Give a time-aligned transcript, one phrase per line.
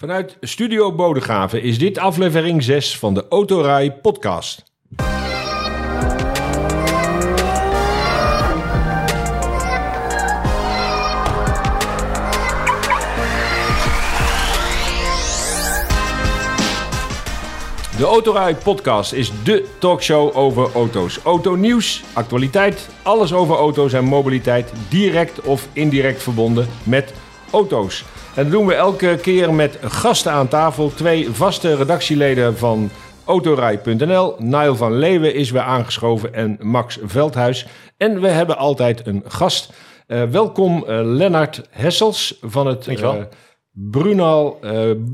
[0.00, 4.64] Vanuit Studio Bodegraven is dit aflevering 6 van de Autorij podcast.
[17.96, 21.18] De Autorij podcast is de talkshow over auto's.
[21.22, 27.14] Autonieuws, actualiteit, alles over auto's en mobiliteit, direct of indirect verbonden met
[27.50, 28.04] auto's.
[28.34, 30.92] En dat doen we elke keer met gasten aan tafel.
[30.94, 32.90] Twee vaste redactieleden van
[33.24, 34.34] Autorij.nl.
[34.38, 37.66] Niall van Leeuwen is weer aangeschoven en Max Veldhuis.
[37.96, 39.72] En we hebben altijd een gast.
[40.06, 43.14] Uh, welkom uh, Lennart Hessels van het uh,
[43.72, 44.60] Brunel,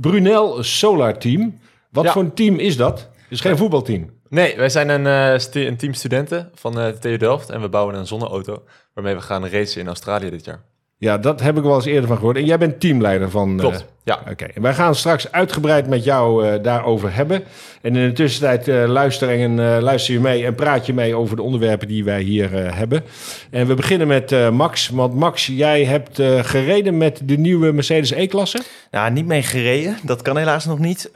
[0.00, 1.58] Brunel Solar Team.
[1.90, 2.12] Wat ja.
[2.12, 2.98] voor een team is dat?
[2.98, 4.10] Het is geen voetbalteam.
[4.28, 5.04] Nee, wij zijn een,
[5.52, 7.50] een team studenten van de TU Delft.
[7.50, 8.62] En we bouwen een zonneauto
[8.94, 10.73] waarmee we gaan racen in Australië dit jaar.
[11.04, 12.36] Ja, dat heb ik wel eens eerder van gehoord.
[12.36, 13.56] En jij bent teamleider van...
[13.56, 14.22] Klopt, uh, ja.
[14.30, 17.42] Oké, wij gaan straks uitgebreid met jou uh, daarover hebben.
[17.82, 21.36] En in de tussentijd uh, luister, en, luister je mee en praat je mee over
[21.36, 23.04] de onderwerpen die wij hier hebben.
[23.50, 24.88] En we beginnen met Max.
[24.88, 28.62] Want Max, jij hebt gereden met de nieuwe Mercedes E-klasse?
[28.94, 29.98] Nou, niet mee gereden.
[30.02, 31.10] Dat kan helaas nog niet.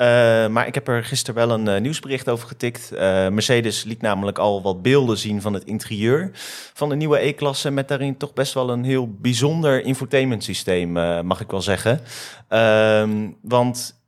[0.50, 2.90] maar ik heb er gisteren wel een nieuwsbericht over getikt.
[3.30, 6.30] Mercedes liet namelijk al wat beelden zien van het interieur
[6.74, 7.70] van de nieuwe E-klasse.
[7.70, 10.92] Met daarin toch best wel een heel bijzonder infotainment systeem,
[11.26, 12.00] mag ik wel zeggen.
[12.48, 14.00] Um, want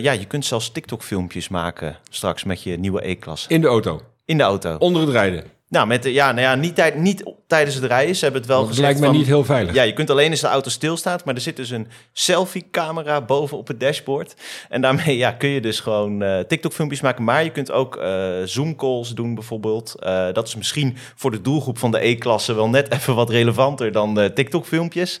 [0.00, 3.48] ja, je kunt zelfs TikTok-filmpjes maken straks met je nieuwe E-klasse.
[3.48, 4.00] In de auto?
[4.24, 4.76] In de auto.
[4.78, 5.44] Onder het rijden?
[5.68, 8.14] Nou, met, ja, nou ja niet, tijd, niet tijdens het rijden.
[8.16, 8.86] Ze hebben het wel dat gezegd.
[8.86, 9.74] lijkt mij niet heel veilig.
[9.74, 11.24] Ja, je kunt alleen als de auto stilstaat.
[11.24, 14.34] Maar er zit dus een selfie-camera boven op het dashboard.
[14.68, 17.24] En daarmee ja, kun je dus gewoon uh, TikTok-filmpjes maken.
[17.24, 19.94] Maar je kunt ook uh, Zoom-calls doen bijvoorbeeld.
[19.98, 23.92] Uh, dat is misschien voor de doelgroep van de E-klasse wel net even wat relevanter
[23.92, 25.20] dan de TikTok-filmpjes.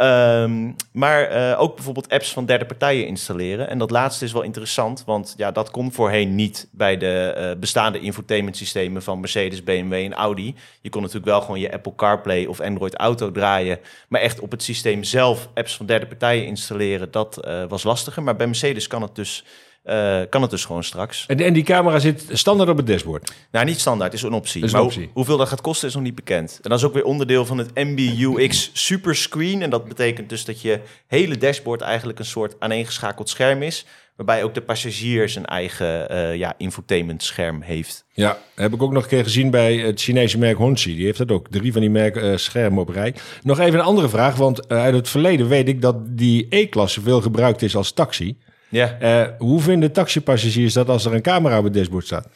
[0.00, 3.68] Um, maar uh, ook bijvoorbeeld apps van derde partijen installeren.
[3.68, 7.60] En dat laatste is wel interessant, want ja, dat kon voorheen niet bij de uh,
[7.60, 10.54] bestaande infotainment systemen van Mercedes, BMW en Audi.
[10.80, 13.78] Je kon natuurlijk wel gewoon je Apple CarPlay of Android Auto draaien,
[14.08, 18.22] maar echt op het systeem zelf apps van derde partijen installeren, dat uh, was lastiger.
[18.22, 19.44] Maar bij Mercedes kan het dus
[19.84, 21.24] uh, kan het dus gewoon straks.
[21.26, 23.32] En, en, die camera zit standaard op het dashboard?
[23.50, 24.62] Nou, niet standaard, is een optie.
[24.62, 25.10] Is een optie.
[25.12, 26.58] hoeveel dat gaat kosten is nog niet bekend.
[26.62, 29.62] En dat is ook weer onderdeel van het MBUX Superscreen.
[29.62, 33.86] En dat betekent dus dat je hele dashboard eigenlijk een soort aaneengeschakeld scherm is.
[34.16, 38.04] Waarbij ook de passagier zijn eigen uh, ja, infotainment scherm heeft.
[38.12, 40.96] Ja, heb ik ook nog een keer gezien bij het Chinese merk Hongqi.
[40.96, 43.14] Die heeft dat ook, drie van die merken uh, schermen op rij.
[43.42, 47.20] Nog even een andere vraag, want uit het verleden weet ik dat die E-klasse veel
[47.20, 48.36] gebruikt is als taxi.
[48.72, 48.96] Ja.
[49.02, 52.28] Uh, hoe vinden taxipassagiers dat als er een camera op het dashboard staat?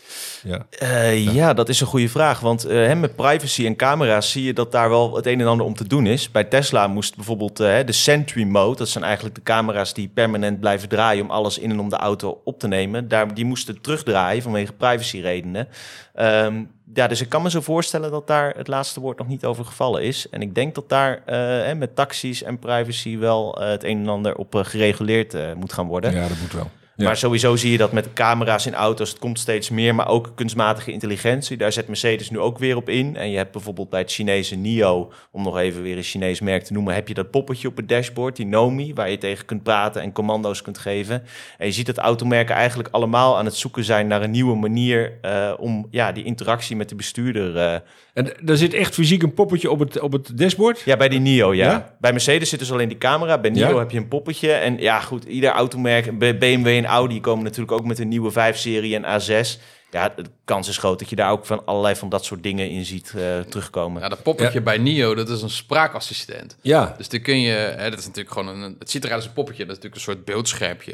[0.42, 1.32] Ja, uh, ja.
[1.32, 2.41] ja dat is een goede vraag.
[2.41, 5.66] Want uh, met privacy en camera's zie je dat daar wel het een en ander
[5.66, 6.30] om te doen is.
[6.30, 10.88] Bij Tesla moest bijvoorbeeld de Sentry Mode, dat zijn eigenlijk de camera's die permanent blijven
[10.88, 13.08] draaien om alles in en om de auto op te nemen.
[13.08, 15.68] Daar, die moesten terugdraaien vanwege privacyredenen.
[16.14, 19.44] Um, ja, dus ik kan me zo voorstellen dat daar het laatste woord nog niet
[19.44, 20.28] over gevallen is.
[20.28, 24.08] En ik denk dat daar uh, met taxis en privacy wel uh, het een en
[24.08, 26.14] ander op uh, gereguleerd moet gaan worden.
[26.14, 26.70] Ja, dat moet wel.
[26.96, 30.32] Maar sowieso zie je dat met camera's in auto's, het komt steeds meer, maar ook
[30.34, 31.56] kunstmatige intelligentie.
[31.56, 33.16] Daar zet Mercedes nu ook weer op in.
[33.16, 36.64] En je hebt bijvoorbeeld bij het Chinese NIO, om nog even weer een Chinees merk
[36.64, 39.62] te noemen, heb je dat poppetje op het dashboard, die Nomi, waar je tegen kunt
[39.62, 41.22] praten en commando's kunt geven.
[41.58, 45.18] En je ziet dat automerken eigenlijk allemaal aan het zoeken zijn naar een nieuwe manier
[45.22, 47.78] uh, om ja, die interactie met de bestuurder uh,
[48.16, 50.81] en er zit echt fysiek een poppetje op het, op het dashboard?
[50.81, 51.97] Ja, bij die NIO, ja.
[52.00, 53.38] Bij Mercedes zit dus alleen die camera.
[53.38, 54.53] Bij NIO heb je een poppetje.
[54.53, 59.00] En ja, goed, ieder automerk, BMW en Audi komen natuurlijk ook met een nieuwe 5-serie
[59.00, 59.60] en A6.
[59.91, 62.71] Ja, de kans is groot dat je daar ook van allerlei van dat soort dingen
[62.71, 64.03] in ziet uh, terugkomen.
[64.03, 66.56] Ja, dat poppetje bij NIO, dat is een spraakassistent.
[66.62, 66.94] Ja.
[66.97, 69.34] Dus die kun je, hè, dat is natuurlijk gewoon een, het ziet eruit als een
[69.34, 70.93] poppetje, dat is natuurlijk een soort beeldschermpje.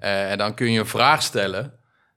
[0.00, 1.72] Uh, en dan kun je een vraag stellen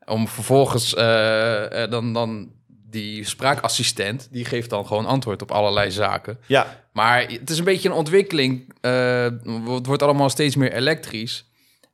[0.05, 2.51] om vervolgens uh, dan, dan
[2.91, 6.37] die spraakassistent, die geeft dan gewoon antwoord op allerlei zaken.
[6.45, 6.85] Ja.
[6.93, 8.73] Maar het is een beetje een ontwikkeling.
[8.81, 9.23] Uh,
[9.65, 11.45] het wordt allemaal steeds meer elektrisch.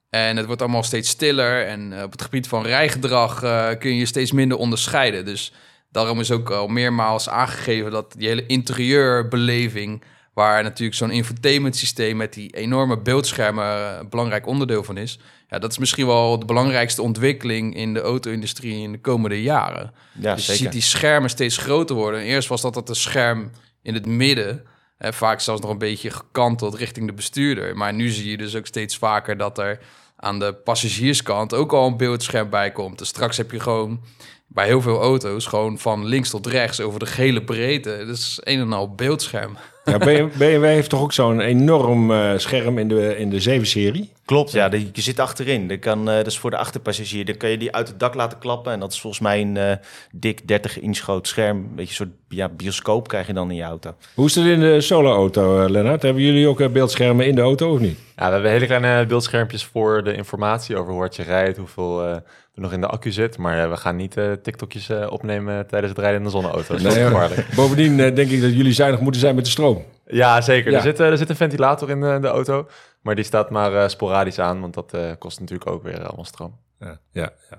[0.10, 1.66] En het wordt allemaal steeds stiller.
[1.66, 5.26] En uh, op het gebied van rijgedrag uh, kun je steeds minder onderscheiden.
[5.26, 5.54] Dus
[5.92, 10.04] daarom is ook al meermaals aangegeven dat die hele interieurbeleving...
[10.38, 15.20] waar natuurlijk zo'n infotainment systeem met die enorme beeldschermen een belangrijk onderdeel van is
[15.50, 19.94] ja, dat is misschien wel de belangrijkste ontwikkeling in de auto-industrie in de komende jaren.
[20.20, 22.22] Ja, dus je ziet die schermen steeds groter worden.
[22.22, 23.52] eerst was dat dat een scherm
[23.82, 24.66] in het midden.
[24.98, 27.78] Hè, vaak zelfs nog een beetje gekanteld richting de bestuurder.
[27.78, 29.80] Maar nu zie je dus ook steeds vaker dat er
[30.16, 32.98] aan de passagierskant ook al een beeldscherm bij komt.
[32.98, 34.04] Dus straks heb je gewoon
[34.48, 38.04] bij heel veel auto's gewoon van links tot rechts over de gele breedte.
[38.06, 39.58] Dus een en al beeldscherm.
[39.88, 39.98] Ja,
[40.38, 44.10] BMW heeft toch ook zo'n enorm uh, scherm in de, in de 7-serie?
[44.28, 44.70] Klopt, ja.
[44.72, 45.68] je zit achterin.
[45.68, 47.26] Dat, kan, eh, dat is voor de achterpassagier.
[47.26, 48.72] Dan kan je die uit het dak laten klappen.
[48.72, 49.76] En dat is volgens mij een eh,
[50.12, 51.58] dik 30 inch groot scherm.
[51.58, 53.96] Een beetje een soort ja, bioscoop krijg je dan in je auto.
[54.14, 56.02] Hoe is het in de solo-auto, eh, Lennart?
[56.02, 57.98] Hebben jullie ook beeldschermen in de auto of niet?
[58.20, 62.04] Ja, we hebben hele kleine beeldschermpjes voor de informatie over hoe hard je rijdt, hoeveel
[62.04, 62.22] eh, er
[62.54, 63.38] nog in de accu zit.
[63.38, 66.78] Maar we gaan niet eh, TikTokjes eh, opnemen tijdens het rijden in de zonneauto.
[66.78, 67.48] Dat is Nee, gevaarlijk.
[67.56, 69.84] Bovendien denk ik dat jullie zuinig moeten zijn met de stroom.
[70.08, 70.72] Ja, zeker.
[70.72, 70.78] Ja.
[70.78, 72.68] Er, zit, eh, er zit een ventilator in de, de auto,
[73.02, 76.26] maar die staat maar eh, sporadisch aan, want dat eh, kost natuurlijk ook weer allemaal
[76.26, 76.60] stroom.
[76.80, 77.58] Ja, ja, ja.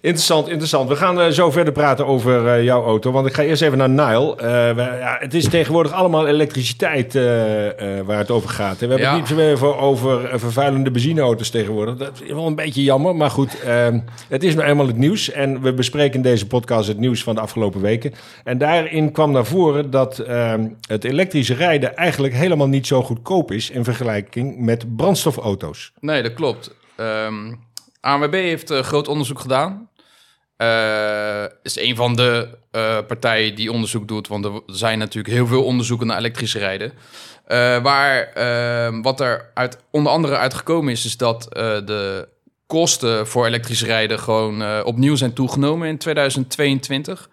[0.00, 0.88] Interessant, interessant.
[0.88, 3.10] We gaan eh, zo verder praten over eh, jouw auto.
[3.12, 4.36] Want ik ga eerst even naar Nile.
[4.36, 7.14] Eh, we- ja, het is tegenwoordig allemaal elektriciteit
[8.04, 8.78] waar het over gaat.
[8.78, 9.10] We hebben Ja.
[9.10, 11.96] het niet zo even over vervuilende benzineauto's tegenwoordig.
[11.96, 13.16] Dat is wel een beetje jammer.
[13.16, 13.88] Maar goed, eh,
[14.28, 15.30] het is nou eenmaal het nieuws.
[15.30, 18.12] En we bespreken in deze podcast het nieuws van de afgelopen weken.
[18.44, 20.54] En daarin kwam naar voren dat eh,
[20.88, 25.92] het elektrische rijden eigenlijk helemaal niet zo goedkoop is in vergelijking met brandstofauto's.
[26.00, 26.74] Nee, dat klopt.
[26.96, 27.52] Ehm
[28.00, 29.88] ANWB heeft eh, groot onderzoek gedaan.
[30.56, 35.46] Eh is een van de eh, partijen die onderzoek doet, want er zijn natuurlijk heel
[35.46, 36.92] veel onderzoeken naar elektrisch rijden.
[37.82, 42.28] Waar ehm, wat er uit, onder andere uitgekomen is, is dat de
[42.66, 47.28] kosten voor elektrisch rijden gewoon opnieuw zijn toegenomen in 2022.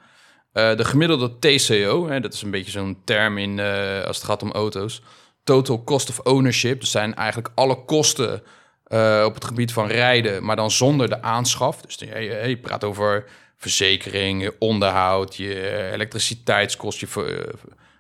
[0.58, 3.60] Eh, de gemiddelde TCO, hè, dat is een beetje zo'n term in,
[4.06, 5.02] als het gaat om auto's.
[5.44, 6.80] Total cost of ownership.
[6.80, 8.44] Dat zijn eigenlijk alle kosten
[8.88, 11.82] eh, op het gebied van rijden, maar dan zonder de aanschaf.
[11.82, 13.26] Dus je, je, praat over
[13.58, 17.54] verzekering, onderhoud, je elektriciteitskost, je ver-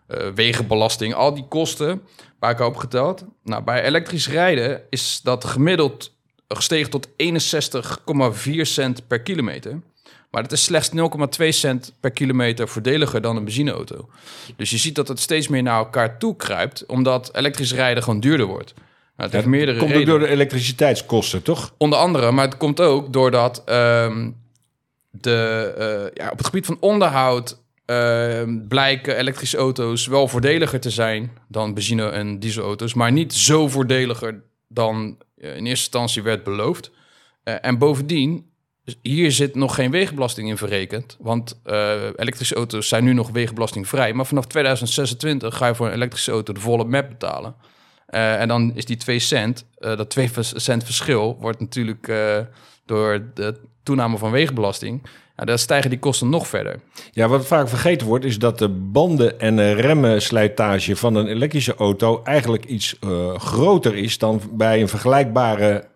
[0.07, 2.01] eh, wegenbelasting, al die kosten
[2.39, 3.25] waar ik opgeteld.
[3.43, 6.15] Nou, bij elektrisch rijden is dat gemiddeld
[6.47, 9.79] gestegen tot 61,4 cent per kilometer.
[10.31, 10.89] Maar dat is slechts
[11.39, 14.09] 0,2 cent per kilometer voordeliger dan een benzineauto.
[14.55, 18.19] Dus je ziet dat het steeds meer naar elkaar toe kruipt, omdat elektrisch rijden gewoon
[18.19, 18.73] duurder wordt.
[19.17, 21.73] Nou, het heeft meerdere Komt ook door de elektriciteitskosten, toch?
[21.77, 24.29] Onder andere, maar het komt ook doordat ehm,
[25.09, 30.89] de, eh, ja, op het gebied van onderhoud ehm, blijken elektrische auto's wel voordeliger te
[30.89, 36.43] zijn dan benzine- en dieselauto's, maar niet zo voordeliger dan eh, in eerste instantie werd
[36.43, 36.91] beloofd.
[37.43, 38.45] Eh, en bovendien,
[39.01, 41.61] hier zit nog geen wegenbelasting in verrekend, want
[42.15, 46.53] elektrische auto's zijn nu nog wegenbelastingvrij, maar vanaf 2026 ga je voor een elektrische auto
[46.53, 47.55] de volle map betalen.
[48.07, 52.07] Eh, en dan is die 2 cent, eh, dat 2 vers- cent verschil, wordt natuurlijk
[52.07, 52.37] eh,
[52.85, 55.01] door de toename van wegenbelasting.
[55.37, 56.79] Ja, dan stijgen die kosten nog verder.
[57.11, 61.75] Ja, wat vaak vergeten wordt, is dat de banden- en eh, remmenslijtage van een elektrische
[61.75, 62.95] auto eigenlijk iets
[63.35, 65.87] groter is dan bij een vergelijkbare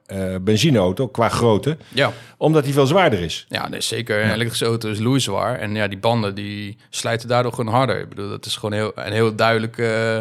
[0.42, 3.46] benzineauto qua grootte, Ja, omdat die veel zwaarder is.
[3.50, 4.24] ja nee, zeker.
[4.24, 5.60] Een elektrische auto is loeizwaar.
[5.60, 8.00] En ja, die banden die slijten daardoor gewoon harder.
[8.00, 10.20] Ik bedoel, dat is gewoon heel, een heel duidelijk eh,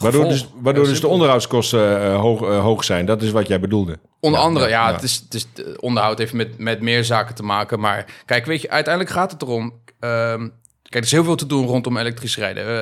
[0.00, 3.06] Waardoor, dus, waardoor dus de onderhoudskosten eh, hoog, eh, hoog zijn.
[3.06, 3.98] Dat is wat jij bedoelde.
[4.20, 4.92] Onder Ja, andere, ja.
[4.92, 7.80] Het, is, het is de onderhoud heeft met, met meer zaken te maken.
[7.80, 9.72] Maar kijk, weet je, uiteindelijk gaat het erom.
[10.00, 10.48] ehm,
[10.82, 12.62] kijk, er is heel veel te doen rondom elektrisch rijden.
[12.62, 12.72] Eh, we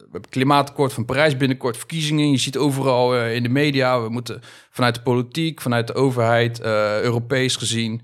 [0.00, 2.30] hebben het klimaatakkoord van Parijs binnenkort, verkiezingen.
[2.30, 4.02] Je ziet overal in de media.
[4.02, 4.40] We moeten
[4.70, 6.60] vanuit de politiek, vanuit de overheid,
[7.02, 8.02] Europees gezien,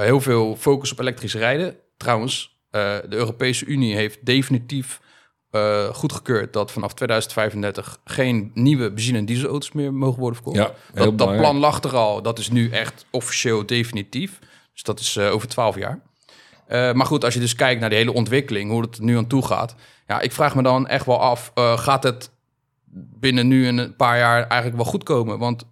[0.00, 1.76] heel veel focus op elektrisch rijden.
[1.96, 5.00] Trouwens, de Europese Unie heeft definitief
[5.50, 10.56] eh, goedgekeurd dat vanaf 2035 geen nieuwe benzine- en dieselauto's meer mogen worden verkocht.
[10.56, 12.22] Ja, dat, dat plan lag er al.
[12.22, 14.38] Dat is nu echt officieel definitief.
[14.72, 16.00] Dus dat is eh, over 12 jaar.
[16.66, 19.26] Eh, maar goed, als je dus kijkt naar die hele ontwikkeling, hoe het nu aan
[19.26, 19.74] toe gaat.
[20.06, 22.30] Ja, ik vraag me dan echt wel af, gaat het
[22.92, 25.38] binnen nu een paar jaar eigenlijk wel goed komen?
[25.38, 25.64] Want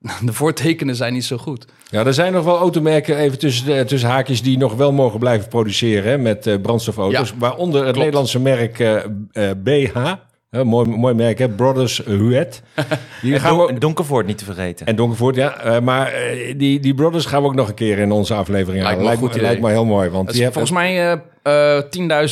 [0.24, 1.64] de voortekenen zijn niet zo goed.
[1.90, 5.48] Ja, er zijn nog wel automerken, even tussen, tussen haakjes, die nog wel mogen blijven
[5.48, 7.28] produceren hè, met eh, brandstofauto's.
[7.28, 7.98] Ja, waaronder het klopt.
[7.98, 8.96] Nederlandse merk eh,
[9.32, 10.12] eh, BH.
[10.50, 11.48] Mooi, mooi merk, hè?
[11.48, 12.62] Brothers Huet.
[13.22, 14.86] Die gaan we ook- Don Donkervoort niet te vergeten.
[14.86, 15.60] En Donkervoort, ja.
[15.60, 18.82] Eh, maar eh, die, die Brothers gaan we ook nog een keer in onze aflevering
[18.82, 19.02] Lijkt halen.
[19.02, 20.08] me Lijkt, goed lijkt me heel mooi.
[20.10, 21.12] Want die volgens mij
[21.42, 21.82] eh eh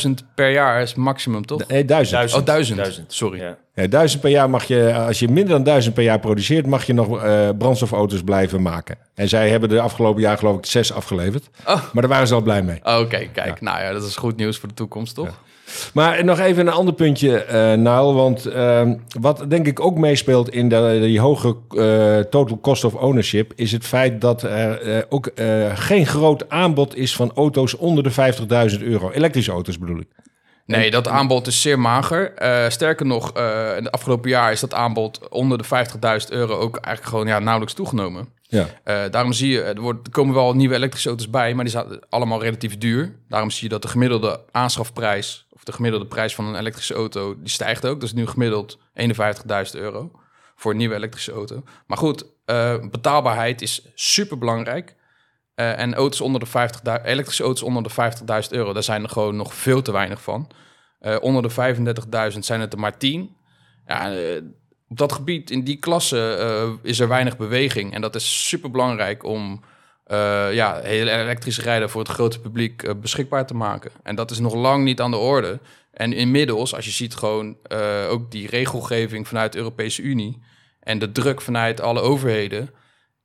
[0.07, 1.67] 10.000 per jaar is maximum, toch?
[1.67, 2.15] Nee, duizend.
[2.17, 2.41] Duizend.
[2.41, 2.77] Oh, duizend.
[2.77, 3.13] Duizend.
[3.13, 3.39] Sorry.
[3.39, 3.57] Ja.
[3.73, 6.83] Ja, duizend per jaar mag je, als je minder dan duizend per jaar produceert, mag
[6.85, 8.97] je nog eh, brandstofauto's blijven maken.
[9.15, 11.49] En zij hebben de afgelopen jaar geloof ik zes afgeleverd.
[11.59, 11.65] Oh.
[11.65, 12.79] Maar daar waren ze al blij mee.
[12.83, 13.61] Oké, kijk.
[13.61, 15.41] Nou ja, dat is goed nieuws voor de toekomst, toch?
[15.93, 18.13] Maar nog even een ander puntje, eh Naal.
[18.13, 22.93] Want ehm, wat denk ik ook meespeelt in de, die hoge eh, total cost of
[22.93, 23.53] ownership...
[23.55, 25.31] is het feit dat er eh, ook
[25.73, 28.11] geen groot aanbod is van auto's onder de
[28.77, 29.11] 50.000 euro.
[29.11, 30.07] Elektrische auto's bedoel ik.
[30.65, 32.33] Nee, dat aanbod is zeer mager.
[32.71, 36.75] Sterker nog, eh in de afgelopen jaar is dat aanbod onder de 50.000 euro ook
[36.75, 38.27] eigenlijk gewoon ja, nauwelijks toegenomen.
[38.41, 38.67] Ja.
[39.09, 41.99] Daarom zie je, er, wordt, er komen wel nieuwe elektrische auto's bij, maar die zijn
[42.09, 43.15] allemaal relatief duur.
[43.29, 47.49] Daarom zie je dat de gemiddelde aanschafprijs, de gemiddelde prijs van een elektrische auto, die
[47.49, 48.03] stijgt ook.
[48.03, 50.11] Is nu gemiddeld 51.000 euro
[50.55, 51.63] voor een nieuwe elektrische auto.
[51.87, 54.95] Maar goed, Eh, betaalbaarheid is super belangrijk.
[55.55, 59.35] en auto's onder de 50 elektrische auto's onder de 50.000 euro, daar zijn er gewoon
[59.35, 60.51] nog veel te weinig van.
[60.99, 63.35] Eh, onder de 35.000 zijn het er maar 10.
[63.85, 64.41] Ja, eh,
[64.87, 67.93] op dat gebied, in die klasse, eh, is er weinig beweging.
[67.93, 69.63] En dat is super belangrijk om
[70.51, 73.91] ja, hele elektrische rijden voor het grote publiek beschikbaar te maken.
[74.03, 75.59] En dat is nog lang niet aan de orde.
[75.91, 77.57] En inmiddels, als je ziet gewoon
[78.09, 80.41] ook die regelgeving vanuit de Europese Unie
[80.79, 82.69] en de druk vanuit alle overheden.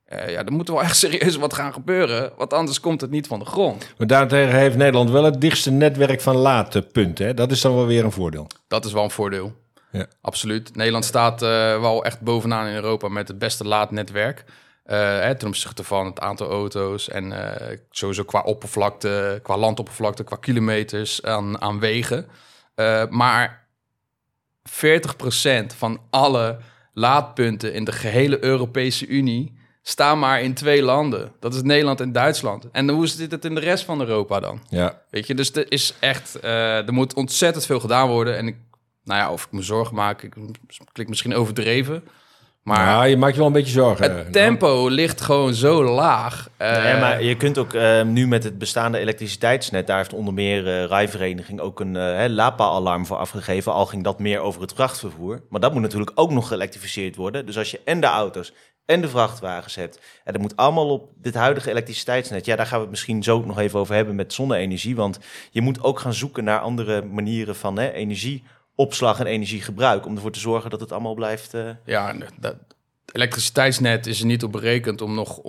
[0.09, 3.39] Ja, er moet wel echt serieus wat gaan gebeuren, want anders komt het niet van
[3.39, 3.93] de grond.
[3.97, 7.25] Maar daartegen heeft Nederland wel het dichtste netwerk van laadpunten.
[7.25, 7.33] Hè?
[7.33, 8.47] Dat is dan wel weer een voordeel.
[8.67, 9.61] Dat is wel een voordeel.
[9.91, 10.05] Ja.
[10.21, 10.75] Absoluut.
[10.75, 14.45] Nederland staat wel echt bovenaan in Europa met het beste laadnetwerk.
[14.83, 17.33] Hè, ten opzichte van het aantal auto's en
[17.89, 22.27] sowieso qua oppervlakte, qua landoppervlakte, qua kilometers aan, aan wegen.
[23.09, 23.67] maar
[24.69, 24.71] 40%
[25.77, 26.57] van alle
[26.93, 31.31] laadpunten in de gehele Europese Unie staan maar in twee landen.
[31.39, 32.69] Dat is Nederland en Duitsland.
[32.71, 34.61] En hoe zit het in de rest van Europa dan?
[34.69, 35.01] Ja.
[35.09, 38.37] Weet je, dus er is echt, uh, er moet ontzettend veel gedaan worden.
[38.37, 38.55] En ik,
[39.03, 40.35] nou ja, of ik me zorgen maak, ik
[40.91, 42.03] klik misschien overdreven.
[42.63, 44.17] Maar ja, je maakt je wel een beetje zorgen.
[44.17, 46.49] Het tempo ligt gewoon zo laag.
[46.61, 50.33] Uh, ja, maar je kunt ook uh, nu met het bestaande elektriciteitsnet, daar heeft onder
[50.33, 53.73] meer uh, Rijvereniging ook een uh, LAPA-alarm voor afgegeven.
[53.73, 55.41] Al ging dat meer over het vrachtvervoer.
[55.49, 57.45] Maar dat moet natuurlijk ook nog geëlektrificeerd worden.
[57.45, 58.53] Dus als je en de auto's
[58.85, 59.99] en de vrachtwagens hebt.
[60.23, 62.45] En dat moet allemaal op dit huidige elektriciteitsnet.
[62.45, 64.95] Ja, daar gaan we het misschien zo nog even over hebben met zonne-energie.
[64.95, 65.19] Want
[65.51, 67.87] je moet ook gaan zoeken naar andere manieren van hè,
[68.75, 70.05] energieopslag en energiegebruik.
[70.05, 71.53] Om ervoor te zorgen dat het allemaal blijft.
[71.53, 71.69] Uh...
[71.85, 72.55] Ja, dat
[73.11, 75.41] elektriciteitsnet is er niet op berekend om nog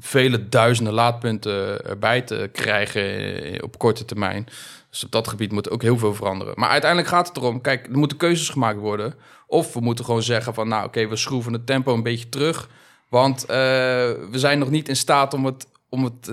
[0.00, 4.46] vele duizenden laadpunten erbij te krijgen op korte termijn.
[4.90, 6.54] Dus op dat gebied moet ook heel veel veranderen.
[6.56, 9.14] Maar uiteindelijk gaat het erom, kijk, er moeten keuzes gemaakt worden.
[9.46, 12.68] Of we moeten gewoon zeggen van, nou oké, we schroeven het tempo een beetje terug.
[13.08, 16.30] Want uh, we zijn nog niet in staat om het, om het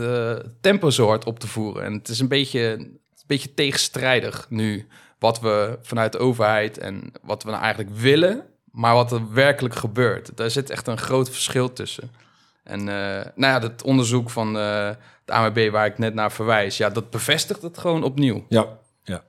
[0.62, 1.84] tempo zo hard op te voeren.
[1.84, 4.88] En het is een beetje, een beetje tegenstrijdig nu
[5.22, 9.76] wat we vanuit de overheid en wat we nou eigenlijk willen, maar wat er werkelijk
[9.76, 10.32] gebeurt.
[10.36, 12.12] Daar zit echt een groot verschil tussen.
[12.64, 14.90] En uh, nou ja, dat onderzoek van uh,
[15.26, 18.46] de AMB waar ik net naar verwijs, ja, dat bevestigt het gewoon opnieuw.
[18.50, 18.66] Ja,
[19.04, 19.24] ja.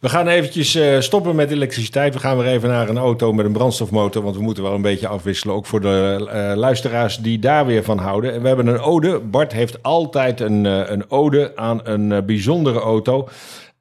[0.00, 2.14] We gaan eventjes uh, stoppen met elektriciteit.
[2.14, 4.82] We gaan weer even naar een auto met een brandstofmotor, want we moeten wel een
[4.82, 8.32] beetje afwisselen, ook voor de luisteraars die daar weer van houden.
[8.32, 9.18] En we hebben een ode.
[9.18, 13.28] Bart heeft altijd een, een ode aan een bijzondere auto.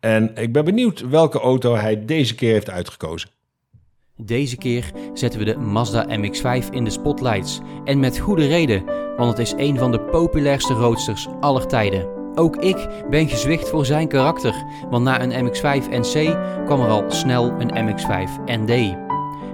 [0.04, 3.30] En ik ben benieuwd welke auto hij deze keer heeft uitgekozen.
[4.18, 7.60] Deze keer zetten we de Mazda MX-5 in de spotlights.
[7.84, 8.86] En met goede reden,
[9.18, 12.08] want het is een van de populairste roadsters aller tijden.
[12.36, 14.54] Ook ik ben gezwicht voor zijn karakter,
[14.90, 18.96] want na een MX-5 NC kwam er al snel een MX-5 ND.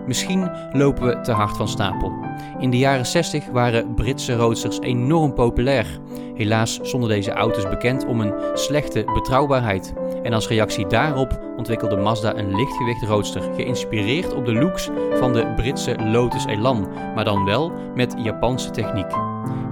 [0.05, 2.11] Misschien lopen we te hard van stapel.
[2.59, 5.99] In de jaren 60 waren Britse roadsters enorm populair.
[6.39, 9.93] Helaas stonden deze auto's bekend om een slechte betrouwbaarheid.
[10.23, 15.53] En als reactie daarop ontwikkelde Mazda een lichtgewicht roadster, geïnspireerd op de looks van de
[15.55, 19.09] Britse Lotus Elan, maar dan wel met Japanse techniek.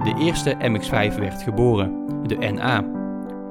[0.04, 2.84] De eerste MX-5 werd geboren, de NA.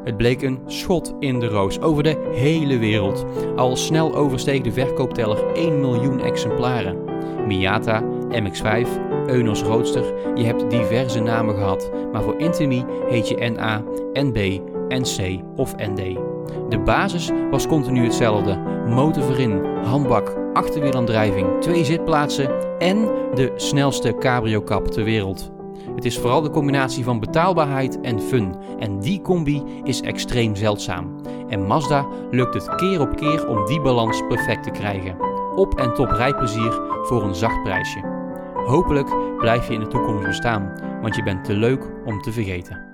[0.04, 3.26] Het bleek een schot in de roos over de hele wereld.
[3.56, 6.98] Al snel oversteeg de verkoopteller 1 miljoen exemplaren.
[7.48, 10.04] Miata, MX-5, Eunos Roadster,
[10.36, 16.18] je hebt diverse namen gehad, maar voor Intimi heet je NA, NB, NC of ND.
[16.70, 18.58] De basis was continu hetzelfde:
[18.88, 22.98] motor voorin, handbak, achterwielaandrijving, twee zitplaatsen en
[23.34, 25.52] de snelste cabrio-kap ter wereld.
[25.96, 28.56] Het is vooral de combinatie van betaalbaarheid en fun.
[28.80, 31.16] En die combi is extreem zeldzaam.
[31.48, 35.16] En Mazda lukt het keer op keer om die balans perfect te krijgen.
[35.56, 38.17] Op en top rijplezier voor een zacht prijsje.
[38.68, 42.86] Hopelijk blijf je in de toekomst bestaan, want je bent te leuk om te vergeten.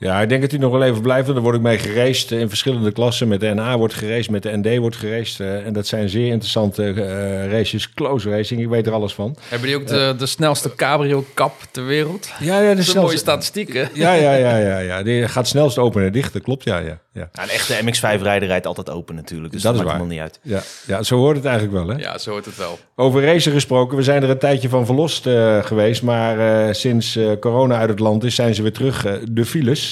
[0.00, 1.26] Ja, ik denk dat hij nog wel even blijft.
[1.26, 3.28] Want er word ik mee gereisd in verschillende klassen.
[3.28, 5.40] Met de NA wordt gereisd, met de ND wordt gereisd.
[5.40, 7.94] Uh, en dat zijn zeer interessante uh, races.
[7.94, 9.36] Close racing, ik weet er alles van.
[9.48, 12.30] Hebben die ook de, de snelste cabrio-kap ter wereld?
[12.40, 13.00] Ja, ja, de snelste.
[13.00, 13.88] mooie statistieken.
[13.94, 15.02] Ja, ja, ja, ja, ja.
[15.02, 16.78] Die gaat snelst open en dicht, dat klopt, ja.
[16.78, 17.28] ja, ja.
[17.32, 19.52] een echte MX-5-rijder rijdt altijd open natuurlijk.
[19.52, 20.40] Dus dat, dat is maakt helemaal niet uit.
[20.42, 22.02] Ja, ja, zo hoort het eigenlijk wel, hè?
[22.02, 22.78] Ja, zo hoort het wel.
[22.94, 26.02] Over racen gesproken, we zijn er een tijdje van verlost uh, geweest.
[26.02, 29.06] Maar sinds corona uit het land is, zijn ze weer terug.
[29.30, 29.87] de files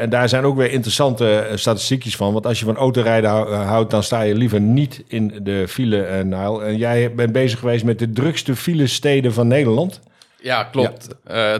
[0.00, 2.32] en daar zijn ook weer interessante eh, statistiekjes van.
[2.32, 6.08] Want als je van autorijden eh, houdt, dan sta je liever niet in de file,
[6.08, 6.64] uh, Nile.
[6.64, 10.00] En jij bent bezig geweest met de drukste filesteden van Nederland.
[10.42, 11.08] Ja, klopt.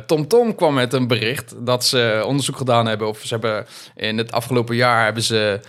[0.06, 3.08] TomTom Tom kwam met een bericht dat ze onderzoek gedaan hebben.
[3.08, 5.60] Of ze hebben in het afgelopen jaar hebben ze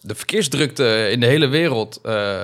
[0.00, 2.00] de verkeersdrukte in de hele wereld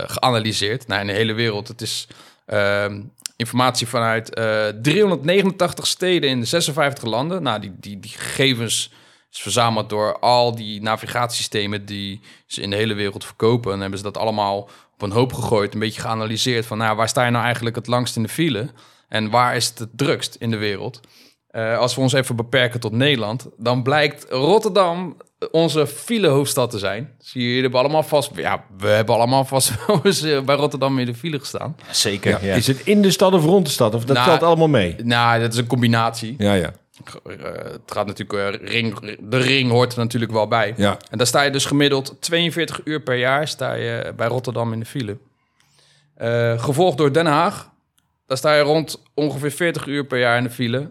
[0.06, 0.86] geanalyseerd.
[0.86, 1.68] Nou, in de hele wereld.
[1.68, 2.08] Het is
[2.46, 3.00] ehm,
[3.36, 7.42] informatie vanuit eh, 389 steden in 56 landen.
[7.42, 8.92] Nou, die, die, die gegevens
[9.32, 13.72] is verzameld door al die navigatiesystemen die ze in de hele wereld verkopen.
[13.72, 17.08] En hebben ze dat allemaal op een hoop gegooid, een beetje geanalyseerd van nou, waar
[17.08, 18.70] sta je nou eigenlijk het langst in de file?
[19.08, 21.00] En waar is het het drukst in de wereld?
[21.50, 25.16] Eh, als we ons even beperken tot Nederland, dan blijkt Rotterdam
[25.50, 27.14] onze file-hoofdstad te zijn.
[27.18, 28.30] Zie je, jullie hebben allemaal vast...
[28.34, 31.76] Ja, we hebben allemaal vast wel eens eh, bij Rotterdam in de file gestaan.
[31.90, 32.54] Zeker, ja.
[32.54, 33.94] Is het in de stad of rond de stad?
[33.94, 34.96] Of dat Nou, telt allemaal mee?
[35.02, 36.34] Nou, dat is een combinatie.
[36.38, 36.72] Ja, ja.
[37.26, 38.60] Eh, het gaat natuurlijk...
[38.62, 40.74] eh, ring, de ring hoort er natuurlijk wel bij.
[40.76, 40.96] ja.
[41.10, 44.78] En daar sta je dus gemiddeld 42 uur per jaar sta je bij Rotterdam in
[44.78, 45.16] de file.
[46.14, 47.70] Eh, gevolgd door Den Haag.
[48.26, 50.90] Daar sta je rond ongeveer 40 uur per jaar in de file.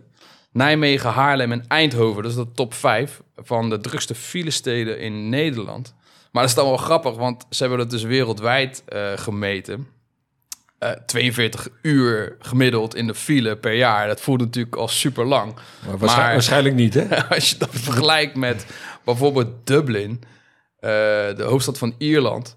[0.56, 2.24] Nijmegen, Haarlem en Eindhoven.
[2.24, 5.94] Dat is de top 5 van de drukste filesteden in Nederland.
[6.32, 9.88] Maar dat is dan wel grappig, want ze hebben het dus wereldwijd eh, gemeten.
[10.80, 14.08] Eh, 42 uur gemiddeld in de file per jaar.
[14.08, 15.54] Dat voelt natuurlijk al super lang.
[15.54, 15.98] Maar-
[16.32, 17.24] waarschijnlijk niet, hè?
[17.36, 18.66] Als je dat vergelijkt met
[19.04, 20.22] bijvoorbeeld Dublin,
[20.80, 20.90] eh,
[21.36, 22.56] de hoofdstad van Ierland.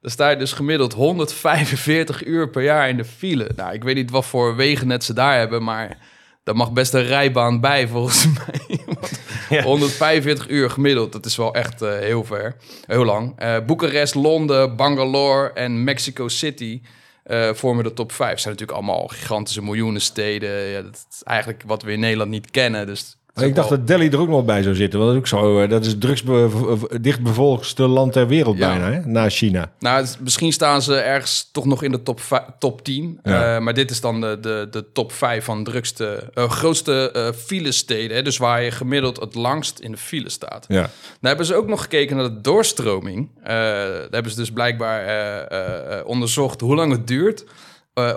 [0.00, 3.50] Dan sta je dus gemiddeld 145 uur per jaar in de file.
[3.56, 5.98] Nou, ik weet niet wat voor wegennet ze daar hebben, maar
[6.42, 8.78] daar mag best een rijbaan bij volgens mij.
[8.86, 9.62] Want Ja.
[9.62, 12.56] 145 uur gemiddeld, dat is wel echt eh, heel ver,
[12.86, 13.32] heel lang.
[13.38, 16.80] Eh Boekarest, Londen, Bangalore en Mexico City
[17.24, 18.38] eh, vormen de top 5.
[18.40, 20.50] zijn natuurlijk allemaal gigantische miljoenen steden.
[20.50, 22.86] Ja, dat is eigenlijk wat we in Nederland niet kennen.
[22.86, 24.98] Dus Ik dacht dat Delhi er ook nog bij zou zitten.
[24.98, 25.60] Want dat is ook zo.
[25.60, 28.68] eh, Dat is het dichtbevolkste land ter wereld Ja.
[28.68, 29.06] bijna, hè?
[29.06, 29.72] Na China.
[29.78, 32.20] Nou, misschien staan ze ergens toch nog in de top,
[32.58, 33.18] top 10.
[33.22, 33.54] Ja.
[33.56, 37.10] Eh, maar dit is dan de, de, de top 5 van de drukste, eh, grootste
[37.10, 38.16] eh filesteden.
[38.16, 38.22] Hè?
[38.22, 40.64] Dus waar je gemiddeld het langst in de file staat.
[40.68, 40.80] Ja.
[40.80, 43.28] Dan hebben ze ook nog gekeken naar de doorstroming.
[43.44, 47.44] Daar hebben ze dus blijkbaar onderzocht hoe lang het duurt...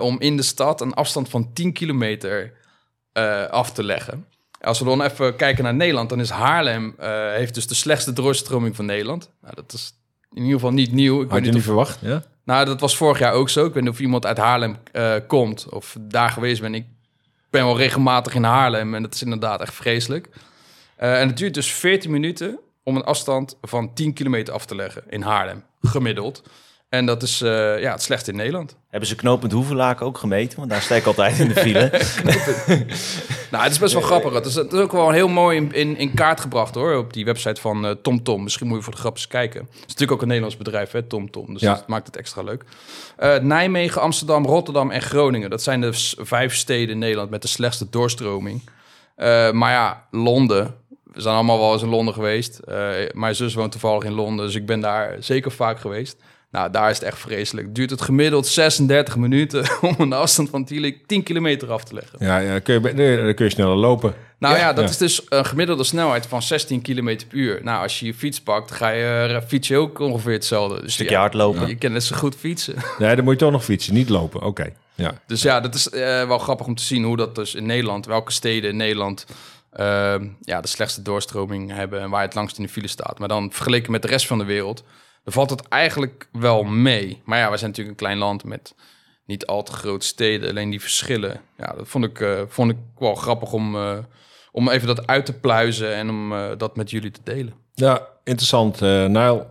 [0.00, 2.52] om in de stad een afstand van 10 kilometer
[3.50, 4.26] af te leggen.
[4.64, 6.94] Als we dan even kijken naar Nederland, dan is Haarlem...
[6.98, 9.30] eh, heeft dus de slechtste doorstroming van Nederland.
[9.42, 9.92] Nou, dat is
[10.30, 11.22] in ieder geval niet nieuw.
[11.22, 11.98] Ik Had je niet of verwacht?
[12.00, 12.22] Ja?
[12.44, 13.66] nou, dat was vorig jaar ook zo.
[13.66, 16.74] Ik weet niet of iemand uit Haarlem eh, komt of daar geweest ben.
[16.74, 16.86] Ik
[17.50, 20.28] ben wel regelmatig in Haarlem en dat is inderdaad echt vreselijk.
[20.96, 24.74] Eh, en het duurt dus 14 minuten om een afstand van 10 kilometer af te
[24.74, 26.42] leggen in Haarlem, gemiddeld.
[26.94, 28.76] En dat is eh, ja, het slechtste in Nederland.
[28.90, 30.58] Hebben ze knooppunt Hoevelaken ook gemeten?
[30.58, 31.90] Want daar sta ik altijd in de file.
[33.50, 34.32] Nou, het is best wel grappig.
[34.32, 37.12] Het is, het is ook wel heel mooi in, in, in kaart gebracht hoor, op
[37.12, 38.42] die website van eh, TomTom.
[38.42, 39.60] Misschien moet je voor de grap eens kijken.
[39.60, 41.52] Het is natuurlijk ook een Nederlands bedrijf, hè, TomTom.
[41.52, 41.74] Dus Ja.
[41.74, 42.64] dat maakt het extra leuk.
[43.16, 45.50] Eh, Nijmegen, Amsterdam, Rotterdam en Groningen.
[45.50, 48.62] Dat zijn de vijf steden in Nederland met de slechtste doorstroming.
[49.16, 50.74] Eh, maar ja, Londen.
[51.12, 52.58] We zijn allemaal wel eens in Londen geweest.
[52.58, 56.16] Eh, mijn zus woont toevallig in Londen, dus ik ben daar zeker vaak geweest.
[56.54, 57.74] Nou, daar is het echt vreselijk.
[57.74, 62.18] Duurt het gemiddeld 36 minuten om een afstand van 10 10 kilometer af te leggen.
[62.20, 64.14] Ja, ja dan, kun je, nee, dan kun je sneller lopen.
[64.38, 64.90] Nou ja, dat Ja.
[64.90, 67.60] is dus een gemiddelde snelheid van 16 km per uur.
[67.62, 70.80] Nou, als je je fiets pakt, ga je uh, fiets je ook ongeveer hetzelfde.
[70.80, 71.68] Dus stukje ja, hardlopen.
[71.68, 72.74] Je kan net zo goed fietsen.
[72.98, 74.42] Nee, dan moet je toch nog fietsen, niet lopen.
[74.42, 74.72] Oké.
[74.94, 75.14] Ja.
[75.26, 78.06] Dus ja, dat is eh, wel grappig om te zien hoe dat dus in Nederland,
[78.06, 79.26] welke steden in Nederland
[79.70, 83.18] eh, ja, de slechtste doorstroming hebben en waar het langst in de file staat.
[83.18, 84.84] Maar dan vergeleken met de rest van de wereld,
[85.24, 87.22] valt het eigenlijk wel mee.
[87.24, 88.74] Maar ja, wij zijn natuurlijk een klein land met
[89.24, 91.40] niet al te grote steden, alleen die verschillen.
[91.56, 93.98] Ja, dat vond ik, eh, vond ik wel grappig om, eh,
[94.54, 97.52] om even dat uit te pluizen en om eh, dat met jullie te delen.
[97.74, 98.82] Ja, interessant.
[98.82, 99.46] eh Nile.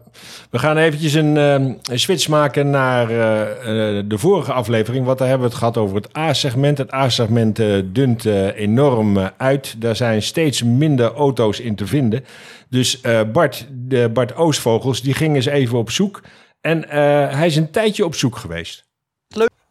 [0.49, 5.05] We gaan eventjes een, ehm, een switch maken naar eh, eh, de vorige aflevering.
[5.05, 6.77] Want daar hebben we het gehad over het A-segment.
[6.77, 9.75] Het A-segment eh, dunt eh, enorm eh, uit.
[9.81, 12.25] Daar zijn steeds minder auto's in te vinden.
[12.69, 16.21] Dus eh, Bart, de Bart Oostvogels, die ging eens even op zoek.
[16.61, 16.99] En eh,
[17.35, 18.85] hij is een tijdje op zoek geweest.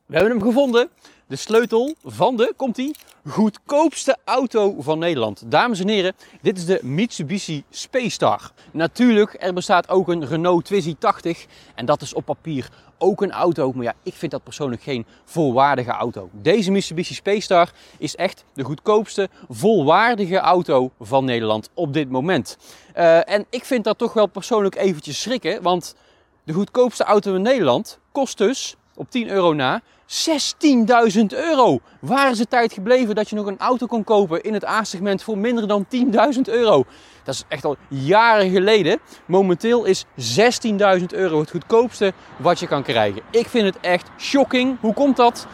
[0.07, 0.89] We hebben hem gevonden.
[1.33, 2.95] De sleutel van de, komt ie,
[3.29, 5.43] goedkoopste auto van Nederland.
[5.47, 8.53] Dames en heren, dit is de Mitsubishi Space Star.
[8.71, 12.69] Natuurlijk, er bestaat ook een Renault Twizy 80 en dat is op papier
[12.99, 13.73] ook een auto.
[13.73, 16.29] Maar ja, ik vind dat persoonlijk geen volwaardige auto.
[16.33, 22.57] Deze Mitsubishi Space Star is echt de goedkoopste volwaardige auto van Nederland op dit moment.
[22.93, 25.95] Eh, en ik vind dat toch wel persoonlijk eventjes schrikken, want
[26.45, 29.81] de goedkoopste auto in Nederland kost dus op 10 euro na
[30.13, 31.81] 16.000 euro.
[32.01, 35.23] Waar is de tijd gebleven dat je nog een auto kon kopen in het A-segment
[35.23, 35.87] voor minder dan
[36.35, 36.85] 10.000 euro?
[37.25, 38.99] Dat is echt al jaren geleden.
[39.27, 40.05] Momenteel is
[40.99, 43.23] 16.000 euro het goedkoopste wat je kan krijgen.
[43.31, 44.77] Ik vind het echt shocking.
[44.81, 45.47] Hoe komt dat?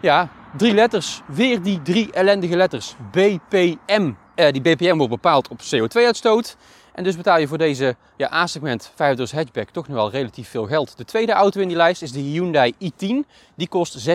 [0.00, 1.20] Ja, drie letters.
[1.26, 2.94] Weer die drie ellendige letters.
[3.10, 4.12] BPM.
[4.34, 6.56] Eh, die BPM wordt bepaald op CO2-uitstoot.
[6.94, 10.66] En dus betaal je voor deze ja, A-segment 5 hatchback toch nog wel relatief veel
[10.66, 10.96] geld.
[10.96, 13.28] De tweede auto in die lijst is de Hyundai i10.
[13.54, 14.14] Die kost 16.595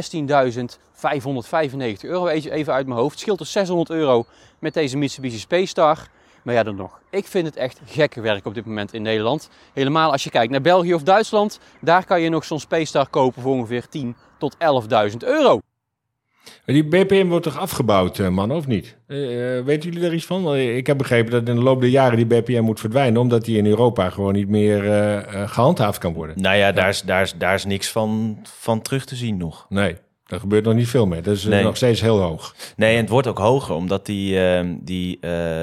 [2.01, 3.19] euro, even uit mijn hoofd.
[3.19, 4.25] Scheelt dus 600 euro
[4.59, 6.07] met deze Mitsubishi Space Star.
[6.43, 6.99] Maar ja, dan nog.
[7.09, 9.49] Ik vind het echt gekke werk op dit moment in Nederland.
[9.73, 11.59] Helemaal als je kijkt naar België of Duitsland.
[11.81, 14.55] Daar kan je nog zo'n Space Star kopen voor ongeveer 10 tot
[15.11, 15.59] 11.000 euro.
[16.65, 18.97] Die BPM wordt toch afgebouwd, eh, man, of niet?
[19.07, 19.17] Uh,
[19.63, 20.55] weten jullie daar iets van?
[20.55, 23.21] Ik heb begrepen dat in de loop der jaren die BPM moet verdwijnen...
[23.21, 26.41] omdat die in Europa gewoon niet meer uh, gehandhaafd kan worden.
[26.41, 29.65] Nou ja, Daar, is, daar, is, daar is niks van, van terug te zien nog.
[29.69, 29.95] Nee.
[30.25, 31.23] Er gebeurt nog niet veel meer.
[31.23, 32.55] Dat is nog steeds heel hoog.
[32.75, 35.19] Nee, en het wordt ook hoger, omdat die, uh, die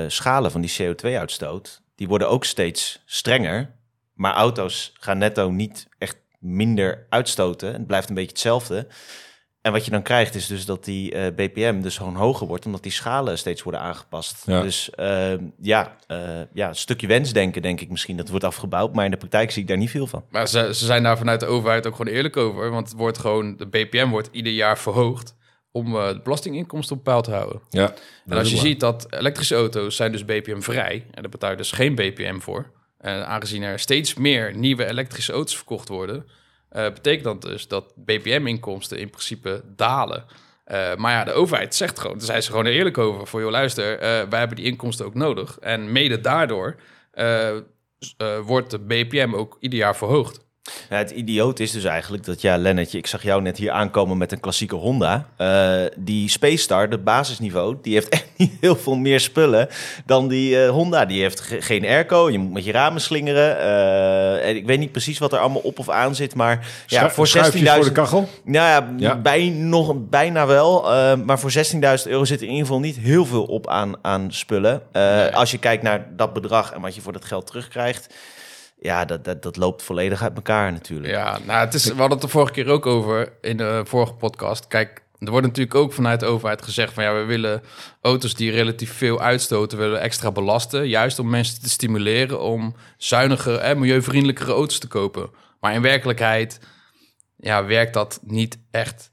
[0.06, 3.70] schalen van die CO2-uitstoot, die worden ook steeds strenger.
[4.14, 7.72] Maar auto's gaan netto niet echt minder uitstoten.
[7.72, 8.86] Het blijft een beetje hetzelfde.
[9.62, 12.66] En wat je dan krijgt is dus dat die uh, BPM dus gewoon hoger wordt,
[12.66, 14.42] omdat die schalen steeds worden aangepast.
[14.46, 14.62] Ja.
[14.62, 16.18] Dus uh, ja, uh,
[16.52, 18.16] ja, een stukje wensdenken denk ik misschien.
[18.16, 20.24] Dat wordt afgebouwd, maar in de praktijk zie ik daar niet veel van.
[20.30, 22.70] Maar ze, ze zijn daar vanuit de overheid ook gewoon eerlijk over.
[22.70, 25.34] Want het wordt gewoon, de BPM wordt ieder jaar verhoogd
[25.72, 27.60] om de belastinginkomsten op peil te houden.
[27.70, 27.94] Ja,
[28.26, 31.72] en als je ziet dat elektrische auto's zijn dus BPM-vrij, en daar betaal je dus
[31.72, 32.70] geen BPM voor.
[32.98, 36.24] En aangezien er steeds meer nieuwe elektrische auto's verkocht worden
[36.76, 40.24] uh, betekent dat dus dat BPM-inkomsten in principe dalen.
[40.66, 43.26] Uh, maar ja, de overheid zegt gewoon, daar zijn ze gewoon eerlijk over.
[43.26, 45.58] Voor je luister, uh, wij hebben die inkomsten ook nodig.
[45.58, 46.76] En mede daardoor
[48.44, 50.40] wordt de BPM ook ieder jaar verhoogd.
[50.90, 54.18] Ja, het idioot is dus eigenlijk dat, ja, Lennetje, ik zag jou net hier aankomen
[54.18, 55.26] met een klassieke Honda.
[55.38, 59.68] Uh, die Space Star, de basisniveau, die heeft echt niet heel veel meer spullen
[60.06, 61.04] dan die uh, Honda.
[61.04, 63.56] Die heeft geen airco, je moet met je ramen slingeren.
[63.56, 67.10] Uh, en ik weet niet precies wat er allemaal op of aan zit, maar ja,
[67.10, 67.32] voor 16.000...
[67.42, 68.28] voor de kachel?
[68.44, 69.16] Nou ja, ja.
[69.16, 70.82] Bij, nog, bijna wel.
[71.16, 71.60] maar voor 16.000
[72.04, 74.82] euro zit er in ieder geval niet heel veel op aan, aan spullen.
[74.92, 75.36] Nee.
[75.36, 78.08] Als je kijkt naar dat bedrag en wat je voor dat geld terugkrijgt
[78.82, 81.12] ja, dat, dat, dat loopt volledig uit elkaar natuurlijk.
[81.12, 84.12] Ja, nou, het is, we hadden het de vorige keer ook over in de vorige
[84.12, 84.66] podcast.
[84.66, 87.62] Kijk, er wordt natuurlijk ook vanuit de overheid gezegd van ja, we willen
[88.00, 90.88] auto's die relatief veel uitstoten, willen extra belasten.
[90.88, 95.30] Juist om mensen te stimuleren om zuinige en milieuvriendelijkere auto's te kopen.
[95.60, 96.60] Maar in werkelijkheid
[97.36, 99.12] ja, werkt dat niet echt.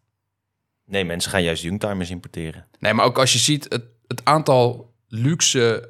[0.85, 2.67] Nee, mensen gaan juist youngtimers importeren.
[2.79, 5.89] Nee, maar ook als je ziet het, het aantal luxe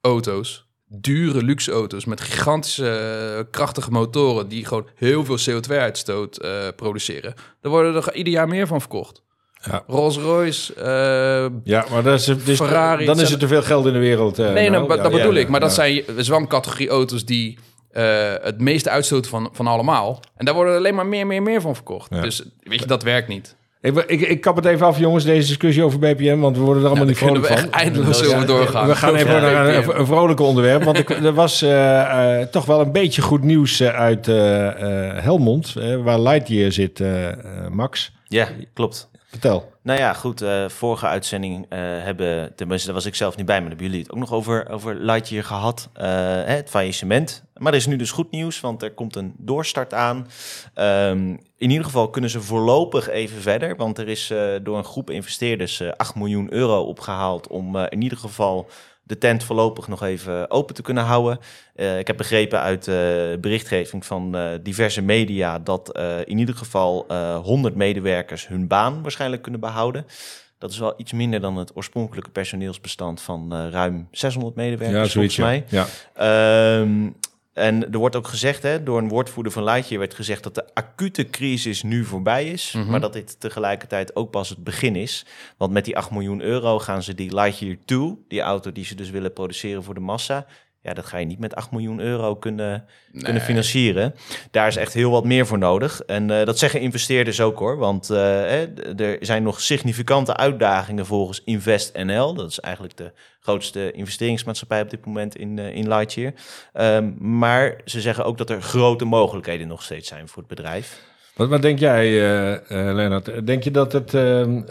[0.00, 2.90] auto's dure luxe auto's met gigantische
[3.38, 7.34] eh, krachtige motoren die gewoon heel veel CO2-uitstoot uh, eh, produceren.
[7.60, 9.22] Daar worden er ieder jaar meer van verkocht.
[9.62, 9.82] Ja.
[9.86, 13.04] Rolls-Royce, uh, ja, maar dat is, dus, Ferrari.
[13.04, 14.36] Dan is er te veel geld in de wereld.
[14.36, 15.48] nee, nou, dat bedoel ik.
[15.48, 17.58] Maar dat zijn wel categorie auto's die
[18.42, 20.20] het meeste uitstoten van, van allemaal.
[20.36, 22.10] En daar worden er alleen maar meer, meer, meer van verkocht.
[22.10, 23.56] Dus weet je, dat werkt niet.
[23.80, 26.82] Ik, ik, ik kap het even af, jongens, deze discussie over BPM, want we worden
[26.82, 27.56] er allemaal niet vrolijk van.
[27.56, 28.86] We eindeloos over doorgaan.
[28.86, 32.64] We gaan even naar een, een, vrolijk onderwerp, want ik, er was uh, uh, toch
[32.64, 34.26] wel een beetje goed nieuws uh, uit
[35.22, 37.02] Helmond, waar Lightyear zit,
[37.70, 38.12] Max.
[38.24, 39.08] Ja, klopt.
[39.28, 39.72] Vertel.
[39.82, 40.42] Nou ja, goed.
[40.42, 44.02] Uh, vorige uitzending uh, hebben, tenminste, daar was ik zelf niet bij, maar hebben jullie
[44.02, 45.88] het ook nog over, over Lightyear gehad.
[45.96, 46.04] Uh,
[46.44, 47.44] het faillissement.
[47.54, 50.26] Maar er is nu dus goed nieuws, want er komt een doorstart aan.
[50.74, 55.10] Um, in ieder geval kunnen ze voorlopig even verder, want er is door een groep
[55.10, 58.68] investeerders 8 miljoen euro opgehaald om in ieder geval
[59.08, 61.38] de tent voorlopig nog even open te kunnen houden.
[61.76, 62.94] Uh, ik heb begrepen uit uh,
[63.40, 67.06] berichtgeving van uh, diverse media dat in ieder geval
[67.42, 70.06] 100 medewerkers hun baan waarschijnlijk kunnen behouden.
[70.58, 75.36] Dat is wel iets minder dan het oorspronkelijke personeelsbestand van ruim 600 medewerkers, ja, volgens
[75.36, 75.64] mij.
[75.68, 76.78] Ja.
[76.80, 77.16] Um,
[77.58, 80.74] en er wordt ook gezegd, hè, door een woordvoerder van Lightyear werd gezegd dat de
[80.74, 82.90] acute crisis nu voorbij is, mhm.
[82.90, 85.26] maar dat dit tegelijkertijd ook pas het begin is.
[85.56, 88.94] Want met die 8 miljoen euro gaan ze die Lightyear 2, die auto die ze
[88.94, 90.46] dus willen produceren voor de massa,
[90.80, 92.84] ja, dat ga je niet met 8 miljoen euro kunnen,
[93.22, 94.14] kunnen financieren.
[94.50, 96.02] Daar is echt heel wat meer voor nodig.
[96.02, 97.76] En uh, dat zeggen investeerders ook hoor.
[97.76, 102.34] Want uh, er zijn nog significante uitdagingen volgens InvestNL.
[102.34, 106.32] Dat is eigenlijk de grootste investeringsmaatschappij op dit moment in, uh, in Lightyear.
[106.74, 111.06] Um, maar ze zeggen ook dat er grote mogelijkheden nog steeds zijn voor het bedrijf.
[111.34, 112.10] Wat, wat denk jij,
[112.68, 113.46] Leonard?
[113.46, 114.62] Denk je dat het ehm,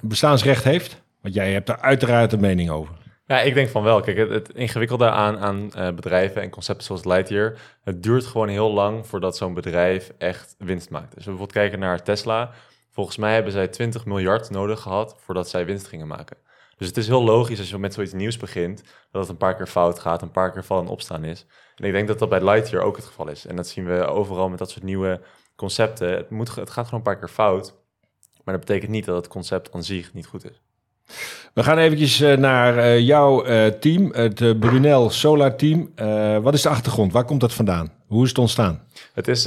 [0.00, 1.02] bestaansrecht heeft?
[1.20, 2.94] Want jij hebt daar uiteraard een mening over.
[3.26, 4.00] Ja, ik denk van wel.
[4.00, 8.72] Kijk, het, ingewikkelde aan, aan uh, bedrijven en concepten zoals Lightyear, het duurt gewoon heel
[8.72, 11.14] lang voordat zo'n bedrijf echt winst maakt.
[11.14, 12.50] Dus we bijvoorbeeld kijken naar Tesla.
[12.90, 16.36] Volgens mij hebben zij 20 miljard nodig gehad voordat zij winst gingen maken.
[16.76, 19.56] Dus het is heel logisch als je met zoiets nieuws begint, dat het een paar
[19.56, 21.46] keer fout gaat, een paar keer vallen en opstaan is.
[21.76, 23.46] En ik denk dat dat bij Lightyear ook het geval is.
[23.46, 25.20] En dat zien we overal met dat soort nieuwe
[25.56, 26.10] concepten.
[26.10, 27.74] Het, moet, het gaat gewoon een paar keer fout,
[28.44, 30.65] maar dat betekent niet dat het concept aan zich niet goed is.
[31.56, 35.92] We gaan eventjes eh, naar eh, jouw eh, team, het Brunel Solar Team.
[36.42, 37.12] Wat is de achtergrond?
[37.12, 37.92] Waar komt dat vandaan?
[38.06, 38.82] Hoe is het ontstaan?
[39.12, 39.42] Het is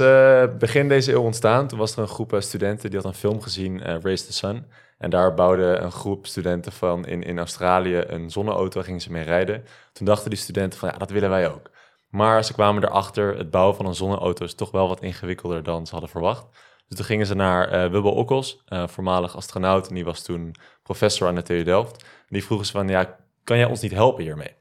[0.58, 1.66] begin deze eeuw ontstaan.
[1.66, 4.64] Toen was er een groep studenten die had een film gezien, Race the Sun.
[4.98, 9.24] En daar bouwde een groep studenten van in, in Australië een zonneauto, gingen ze mee
[9.24, 9.64] rijden.
[9.92, 11.70] Toen dachten die studenten van, ja, dat willen wij ook.
[12.08, 15.86] Maar ze kwamen erachter, het bouwen van een zonneauto is toch wel wat ingewikkelder dan
[15.86, 16.46] ze hadden verwacht.
[16.88, 20.54] Dus toen gingen ze naar eh Wubbo Okkels, voormalig astronaut, en die was toen
[20.90, 22.04] professor aan de TU Delft.
[22.28, 24.54] Die vroegen ze van, ja, kan jij ons niet helpen hiermee?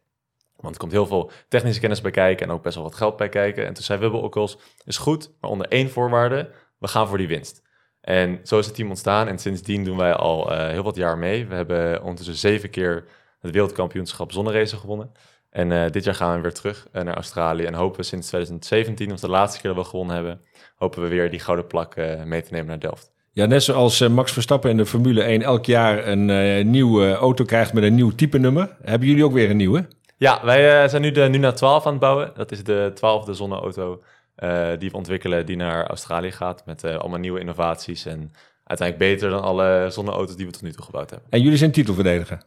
[0.56, 3.18] Want er komt heel veel technische kennis bij kijken en ook best wel wat geld
[3.18, 3.66] bij kijken.
[3.66, 7.28] En toen zei Wubbo Okkels, is goed, maar onder één voorwaarde, we gaan voor die
[7.28, 7.62] winst.
[8.02, 11.18] En zo is het team ontstaan en sindsdien doen wij al eh, heel wat jaar
[11.18, 11.48] mee.
[11.48, 13.06] We hebben ondertussen zeven keer
[13.40, 15.12] het wereldkampioenschap zonneracen gewonnen.
[15.50, 19.12] En eh, dit jaar gaan we weer terug eh, naar Australië en hopen sinds 2017,
[19.12, 20.42] als de laatste keer dat we gewonnen hebben,
[20.76, 23.12] hopen we weer die gouden plak mee te nemen naar Delft.
[23.32, 27.14] Ja, net zoals eh, Max Verstappen in de Formule 1 elk jaar een eh, nieuwe
[27.14, 28.76] auto krijgt met een nieuw type nummer.
[28.82, 29.88] Hebben jullie ook weer een nieuwe?
[30.18, 32.32] Ja, wij eh, zijn nu de Nuna 12 aan het bouwen.
[32.36, 34.02] Dat is de twaalfde zonneauto
[34.36, 38.32] eh, die we ontwikkelen die naar Australië gaat met eh, allemaal nieuwe innovaties en
[38.64, 41.28] uiteindelijk beter dan alle zonneauto's die we tot nu toe gebouwd hebben.
[41.30, 42.38] En jullie zijn titelverdediger.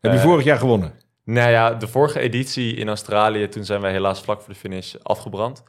[0.00, 0.92] Heb je Eh, vorig jaar gewonnen?
[1.24, 4.94] Nou ja, de vorige editie in Australië, toen zijn wij helaas vlak voor de finish
[5.02, 5.62] afgebrand.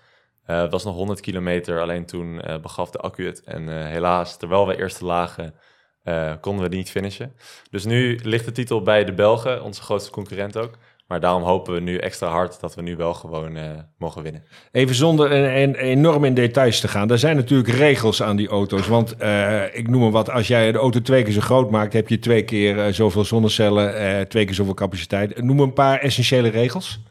[0.56, 3.44] Het was nog 100 kilometer, alleen toen eh, begaf de accu het.
[3.44, 5.54] En eh, helaas, terwijl wij eerste lagen,
[6.42, 7.34] konden we niet finishen.
[7.70, 10.78] Dus nu ligt de titel bij de Belgen, onze grootste concurrent ook.
[11.08, 13.58] Maar daarom hopen we nu extra hard dat we nu wel gewoon
[13.98, 14.44] mogen winnen.
[14.72, 17.12] Even zonder en, en enorm in details te gaan.
[17.12, 18.88] Er zijn natuurlijk regels aan die auto's.
[18.88, 19.12] Want
[19.72, 22.20] ik noem maar wat, als jij de auto twee keer zo groot maakt, heb je
[22.20, 25.42] twee keer zoveel zonnecellen, twee keer zoveel capaciteit.
[25.44, 27.02] Noem een paar essentiële regels.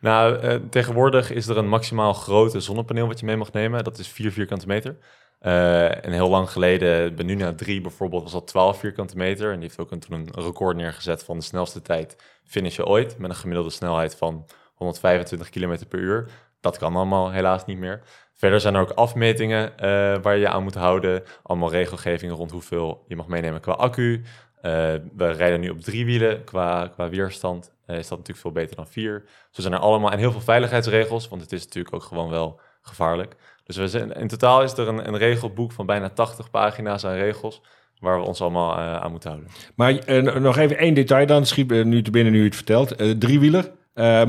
[0.00, 3.84] Nou, eh, tegenwoordig is er een maximaal grote zonnepaneel wat je mee mag nemen.
[3.84, 4.96] Dat is 4 vierkante meter.
[5.38, 9.46] Eh, en heel lang geleden, bij Nuna 3 bijvoorbeeld, was dat 12 vierkante meter.
[9.46, 13.18] En die heeft ook een, toen een record neergezet van de snelste tijd finishen ooit.
[13.18, 16.30] Met een gemiddelde snelheid van 125 km per uur.
[16.60, 18.02] Dat kan allemaal helaas niet meer.
[18.34, 19.88] Verder zijn er ook afmetingen eh,
[20.22, 21.22] waar je je aan moet houden.
[21.42, 24.24] Allemaal regelgevingen rond hoeveel je mag meenemen qua accu.
[24.62, 24.72] Eh,
[25.16, 26.44] we rijden nu op drie wielen.
[26.44, 29.24] Qua, qua weerstand eh, is dat natuurlijk veel beter dan vier.
[29.50, 32.60] Zo zijn er allemaal en heel veel veiligheidsregels, want het is natuurlijk ook gewoon wel
[32.82, 33.36] gevaarlijk.
[33.64, 37.14] Dus we zijn, in totaal is er een, een regelboek van bijna 80 pagina's aan
[37.14, 37.62] regels
[38.00, 39.50] waar we ons allemaal eh, aan moeten houden.
[39.74, 43.20] Maar nog even één detail dan, schiet eh, nu te binnen nu je het vertelt.
[43.20, 43.70] Driewieler.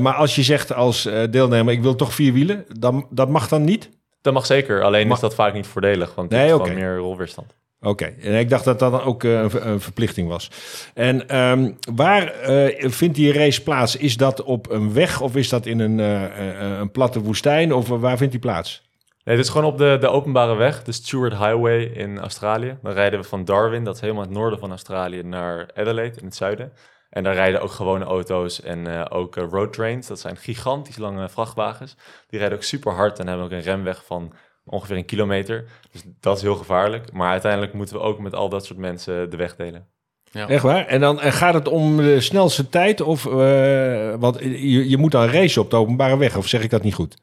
[0.00, 3.64] Maar als je zegt als deelnemer, ik wil toch vier wielen, dan, dat mag dan
[3.64, 3.90] niet?
[4.22, 6.62] Dat mag zeker, alleen is dat vaak niet voordelig, want het Nee, is oké.
[6.62, 7.54] gewoon meer rolweerstand.
[7.82, 10.50] Oké, en ik dacht dat dat ook eh, een, ver- een verplichting was.
[10.94, 13.96] En ehm, waar eh, vindt die race plaats?
[13.96, 17.72] Is dat op een weg of is dat in een, eh, een platte woestijn?
[17.72, 18.88] Of waar vindt die plaats?
[19.24, 22.78] Nee, het is gewoon op de, de openbare weg, de Stewart Highway in Australië.
[22.82, 26.24] Dan rijden we van Darwin, dat is helemaal het noorden van Australië, naar Adelaide in
[26.24, 26.72] het zuiden.
[27.10, 30.06] En daar rijden ook gewone auto's en ook road trains.
[30.06, 31.96] Dat zijn gigantisch lange vrachtwagens.
[32.28, 34.32] Die rijden ook super hard en hebben ook een remweg van
[34.70, 35.64] ongeveer een kilometer.
[35.92, 37.12] Dus dat is heel gevaarlijk.
[37.12, 39.88] Maar uiteindelijk moeten we ook met al dat soort mensen de weg delen.
[40.32, 40.86] Echt waar?
[40.86, 43.00] En dan eh, gaat het om de snelste tijd?
[43.00, 46.70] Of, eh, want je, je moet dan racen op de openbare weg, of zeg ik
[46.70, 47.16] dat niet goed?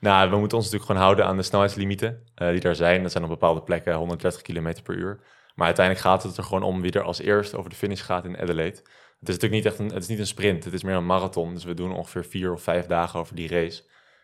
[0.00, 3.02] Nou, we moeten ons natuurlijk gewoon houden aan de snelheidslimieten eh, die daar zijn.
[3.02, 5.20] Dat zijn op bepaalde plekken 130 km per uur.
[5.54, 8.24] Maar uiteindelijk gaat het er gewoon om wie er als eerst over de finish gaat
[8.24, 8.76] in Adelaide.
[9.20, 11.06] Het is natuurlijk niet echt een, het is niet een sprint, het is meer een
[11.06, 11.54] marathon.
[11.54, 13.82] Dus we doen ongeveer vier of vijf dagen over die race.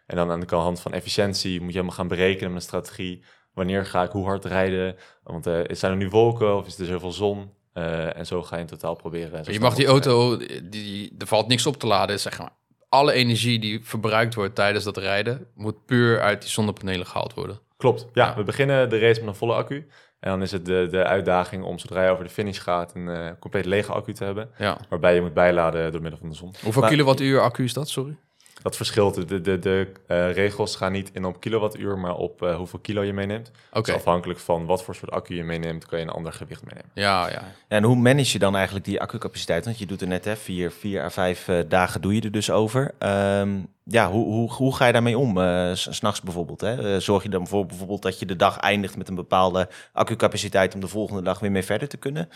[0.08, 3.24] En dan aan de hand van efficiëntie moet je helemaal gaan berekenen met een strategie.
[3.54, 4.96] Wanneer ga ik hoe hard rijden?
[5.22, 7.52] Want eh, zijn er nu wolken of is er dus heel veel zon?
[7.72, 9.52] Eh, en zo ga je in totaal proberen.
[9.52, 12.20] Je mag die auto, die, die, er valt niks op te laden.
[12.20, 12.50] Zeg maar.
[12.88, 17.60] Alle energie die verbruikt wordt tijdens dat rijden, moet puur uit die zonnepanelen gehaald worden.
[17.76, 18.26] Klopt, ja.
[18.26, 18.36] Ja.
[18.36, 19.88] We beginnen de race met een volle accu.
[20.20, 23.08] En dan is het de, de uitdaging om zodra je over de finish gaat een
[23.08, 24.50] eh, compleet lege accu te hebben.
[24.58, 24.78] Ja.
[24.88, 26.54] Waarbij je moet bijladen door middel van de zon.
[26.62, 28.16] Hoeveel Maar kilowattuur accu is dat, sorry?
[28.62, 29.14] Dat verschilt.
[29.14, 32.78] De, de, de, de, eh, regels gaan niet in op kilowattuur, maar op eh, hoeveel
[32.78, 33.50] kilo je meeneemt.
[33.72, 36.62] Oké, Dus afhankelijk van wat voor soort accu je meeneemt, kan je een ander gewicht
[36.64, 36.90] meenemen.
[36.94, 37.42] ja, ja.
[37.68, 39.64] En hoe manage je dan eigenlijk die accucapaciteit?
[39.64, 42.30] Want je doet er net hè, vier, vier à vijf eh, dagen doe je er
[42.32, 42.94] dus over.
[42.98, 45.38] Ehm, ja, hoe, hoe, hoe ga je daarmee om?
[45.40, 46.60] eh, s S'nachts bijvoorbeeld.
[46.60, 47.00] Hè?
[47.00, 50.80] Zorg je dan voor bijvoorbeeld dat je de dag eindigt met een bepaalde accucapaciteit om
[50.80, 52.28] de volgende dag weer mee verder te kunnen?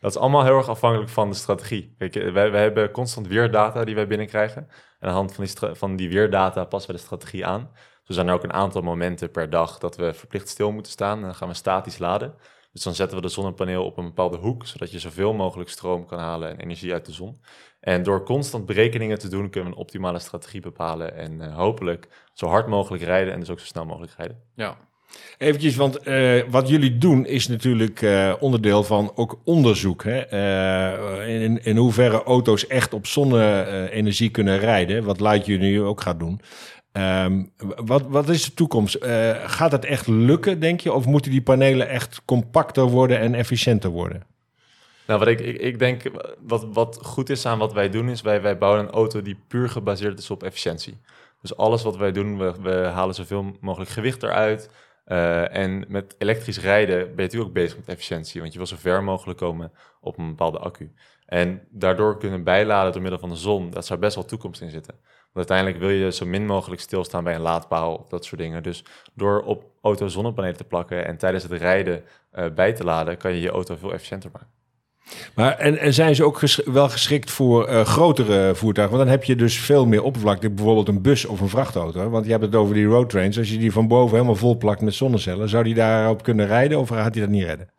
[0.00, 1.94] Dat is allemaal heel erg afhankelijk van de strategie.
[1.98, 4.62] Kijk, wij, hebben constant weerdata die wij binnenkrijgen.
[4.62, 4.68] En
[5.00, 7.70] aan de hand van die, van die weerdata passen we de strategie aan.
[8.02, 11.18] Zo zijn er ook een aantal momenten per dag dat we verplicht stil moeten staan.
[11.18, 12.34] En dan gaan we statisch laden.
[12.72, 16.06] Dus dan zetten we de zonnepaneel op een bepaalde hoek, zodat je zoveel mogelijk stroom
[16.06, 17.40] kan halen en energie uit de zon.
[17.80, 21.14] En door constant berekeningen te doen, kunnen we een optimale strategie bepalen.
[21.14, 24.42] En eh, hopelijk zo hard mogelijk rijden en dus ook zo snel mogelijk rijden.
[24.54, 24.76] ja.
[25.38, 30.04] Eventjes, want eh, wat jullie doen is natuurlijk eh, onderdeel van ook onderzoek.
[30.04, 30.18] Hè?
[30.18, 35.04] Eh, in, in hoeverre auto's echt op zonne-energie kunnen rijden.
[35.04, 36.40] Wat Light nu ook gaat doen.
[36.92, 37.42] Ehm,
[37.76, 38.98] wat, wat is de toekomst?
[39.44, 40.92] Gaat het echt lukken, denk je?
[40.92, 44.22] Of moeten die panelen echt compacter worden en efficiënter worden?
[45.06, 46.02] Nou, wat ik, ik, ik denk,
[46.46, 49.38] wat, wat goed is aan wat wij doen, is wij, wij bouwen een auto die
[49.48, 50.98] puur gebaseerd is op efficiëntie.
[51.40, 54.70] Dus alles wat wij doen, we, we halen zoveel mogelijk gewicht eruit.
[55.10, 58.66] Eh, en met elektrisch rijden ben je natuurlijk ook bezig met efficiëntie, want je wil
[58.66, 60.92] zo ver mogelijk komen op een bepaalde accu.
[61.26, 64.70] En daardoor kunnen bijladen door middel van de zon, dat zou best wel toekomst in
[64.70, 64.94] zitten.
[65.32, 68.62] Want uiteindelijk wil je zo min mogelijk stilstaan bij een laadpaal of dat soort dingen.
[68.62, 73.16] Dus door op auto zonnepanelen te plakken en tijdens het rijden eh, bij te laden,
[73.16, 74.59] kan je je auto veel efficiënter maken.
[75.34, 78.96] Maar, en, en zijn ze ook wel geschikt voor eh, grotere voertuigen?
[78.96, 82.10] Want dan heb je dus veel meer oppervlakte, bijvoorbeeld een bus of een vrachtauto.
[82.10, 83.38] Want je hebt het over die roadtrains.
[83.38, 86.78] Als je die van boven helemaal vol plakt met zonnecellen, zou die daarop kunnen rijden
[86.78, 87.70] of gaat hij dat niet redden?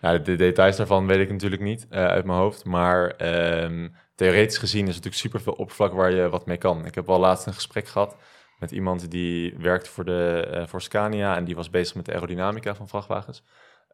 [0.00, 2.64] Ja, de details daarvan weet ik natuurlijk niet eh, uit mijn hoofd.
[2.64, 6.86] Maar ehm, theoretisch gezien is er natuurlijk super veel oppervlak waar je wat mee kan.
[6.86, 8.16] Ik heb al laatst een gesprek gehad
[8.58, 12.12] met iemand die werkt voor, de, eh, voor Scania en die was bezig met de
[12.12, 13.42] aerodynamica van vrachtwagens.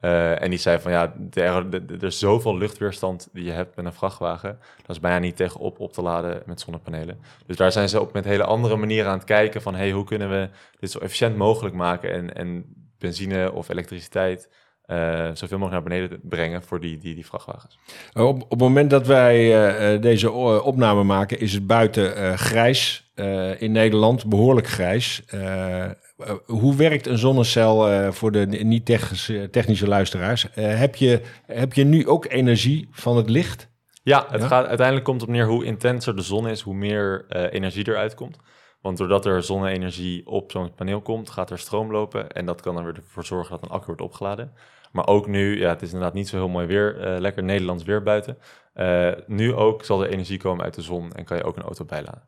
[0.01, 3.93] Eh, en die zei van ja, er is zoveel luchtweerstand die je hebt met een
[3.93, 4.59] vrachtwagen.
[4.87, 7.19] Dat is bijna niet tegenop op te laden met zonnepanelen.
[7.47, 10.05] Dus daar zijn ze op met hele andere manieren aan het kijken van hey, hoe
[10.05, 10.49] kunnen we
[10.81, 12.65] dit zo efficiënt mogelijk maken en, en
[12.99, 14.49] benzine of elektriciteit
[14.87, 17.79] eh, zoveel mogelijk naar beneden brengen voor die, die, die vrachtwagens.
[18.15, 20.31] Uh, Op, op het moment dat wij eh, eh, deze
[20.63, 25.23] opname maken, is het buiten eh, grijs eh, in Nederland, behoorlijk grijs.
[26.17, 30.51] Eh, eh, hoe werkt een zonnecel eh, voor de niet-technische technische luisteraars?
[30.51, 33.69] Eh, heb, je, heb je nu ook energie van het licht?
[34.03, 34.47] Ja, het Ja?
[34.47, 37.89] gaat uiteindelijk komt het op neer hoe intenser de zon is, hoe meer eh, energie
[37.89, 38.39] eruit komt.
[38.81, 42.31] Want doordat er zonne-energie op zo'n paneel komt, gaat er stroom lopen.
[42.31, 44.53] En dat kan er weer ervoor zorgen dat een accu wordt opgeladen.
[44.93, 47.85] Maar ook nu, ja, het is inderdaad niet zo heel mooi weer, eh, lekker Nederlands
[47.85, 48.39] weer buiten.
[48.73, 51.63] Eh, nu ook zal er energie komen uit de zon en kan je ook een
[51.63, 52.23] auto bijladen.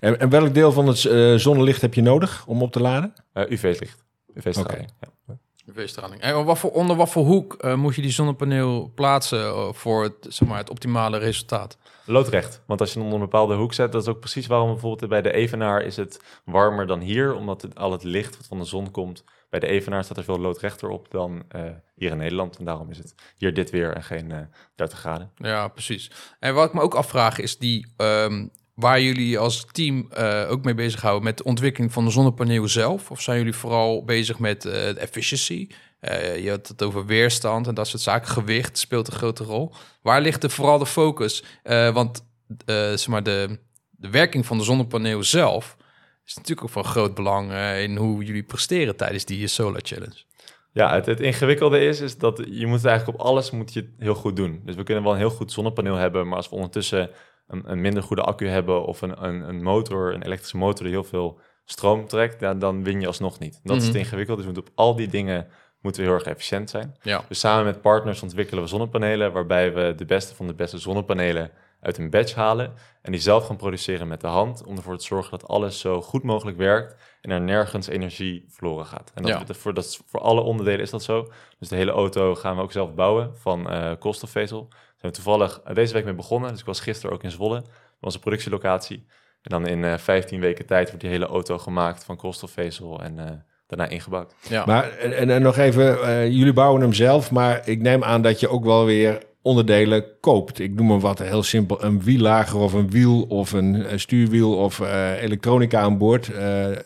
[0.00, 3.12] En, en welk deel van het eh, zonnelicht heb je nodig om op te laden?
[3.32, 4.88] Eh UV-licht, UV-straling.
[5.00, 5.36] Ja.
[5.66, 6.20] UV-straling.
[6.20, 10.14] En wat voor, onder wat voor hoek eh, moet je die zonnepaneel plaatsen voor het,
[10.28, 11.78] zeg maar, het optimale resultaat?
[12.04, 14.70] Loodrecht, want als je hem onder een bepaalde hoek zet, dat is ook precies waarom
[14.70, 18.46] bijvoorbeeld bij de Evenaar is het warmer dan hier, omdat het, al het licht wat
[18.46, 21.62] van de zon komt, bij de Evenaar staat er veel loodrechter op dan eh,
[21.94, 22.58] hier in Nederland.
[22.58, 24.38] En daarom is het hier dit weer en geen eh
[24.74, 25.30] 30 graden.
[25.36, 26.10] Ja, precies.
[26.38, 30.64] En wat ik me ook afvraag is die, ehm, waar jullie als team eh, ook
[30.64, 33.10] mee bezighouden met de ontwikkeling van de zonnepaneel zelf?
[33.10, 35.68] Of zijn jullie vooral bezig met eh, de efficiency?
[36.00, 38.28] Eh, je had het over weerstand en dat soort zaken.
[38.28, 39.72] Gewicht speelt een grote rol.
[40.02, 41.44] Waar ligt er vooral de focus?
[41.62, 42.24] Eh, want
[42.66, 43.58] eh, zeg maar de,
[43.90, 45.76] de werking van de zonnepaneel zelf
[46.24, 50.24] is natuurlijk ook van groot belang eh, in hoe jullie presteren tijdens die Solar Challenge.
[50.72, 54.14] Ja, het, het ingewikkelde is, is dat je moet eigenlijk op alles moet je heel
[54.14, 54.60] goed doen.
[54.64, 57.10] Dus we kunnen wel een heel goed zonnepaneel hebben, maar als we ondertussen
[57.46, 60.94] een, een minder goede accu hebben of een, een, een motor, een elektrische motor die
[60.94, 63.60] heel veel stroom trekt, ja, dan win je alsnog niet.
[63.62, 63.92] Dat is Mhm.
[63.92, 64.36] het ingewikkeld.
[64.36, 65.48] Dus we moeten op al die dingen
[65.80, 66.96] moeten we heel erg efficiënt zijn.
[67.02, 67.24] Ja.
[67.28, 71.50] Dus samen met partners ontwikkelen we zonnepanelen, waarbij we de beste van de beste zonnepanelen
[71.80, 75.04] uit een batch halen en die zelf gaan produceren met de hand, om ervoor te
[75.04, 79.10] zorgen dat alles zo goed mogelijk werkt en er nergens energie verloren gaat.
[79.14, 79.54] En dat, Ja.
[79.54, 81.32] voor, dat is, voor alle onderdelen is dat zo.
[81.58, 84.68] Dus de hele auto gaan we ook zelf bouwen van eh koolstofvezel.
[85.02, 86.50] Zijn we toevallig eh, deze week mee begonnen.
[86.50, 88.96] Dus ik was gisteren ook in Zwolle, bij onze productielocatie.
[89.42, 93.18] En dan in eh 15 weken tijd wordt die hele auto gemaakt van koolstofvezel en
[93.18, 93.30] eh,
[93.66, 94.34] daarna ingebouwd.
[94.48, 94.64] Ja.
[94.66, 98.40] Maar en, en- nog even, eh, jullie bouwen hem zelf, maar ik neem aan dat
[98.40, 100.58] je ook wel weer onderdelen koopt.
[100.58, 104.56] Ik noem maar wat, heel simpel, een wiellager of een wiel of een eh, stuurwiel
[104.56, 106.32] of eh, elektronica aan boord.
[106.32, 106.78] Eh, eh,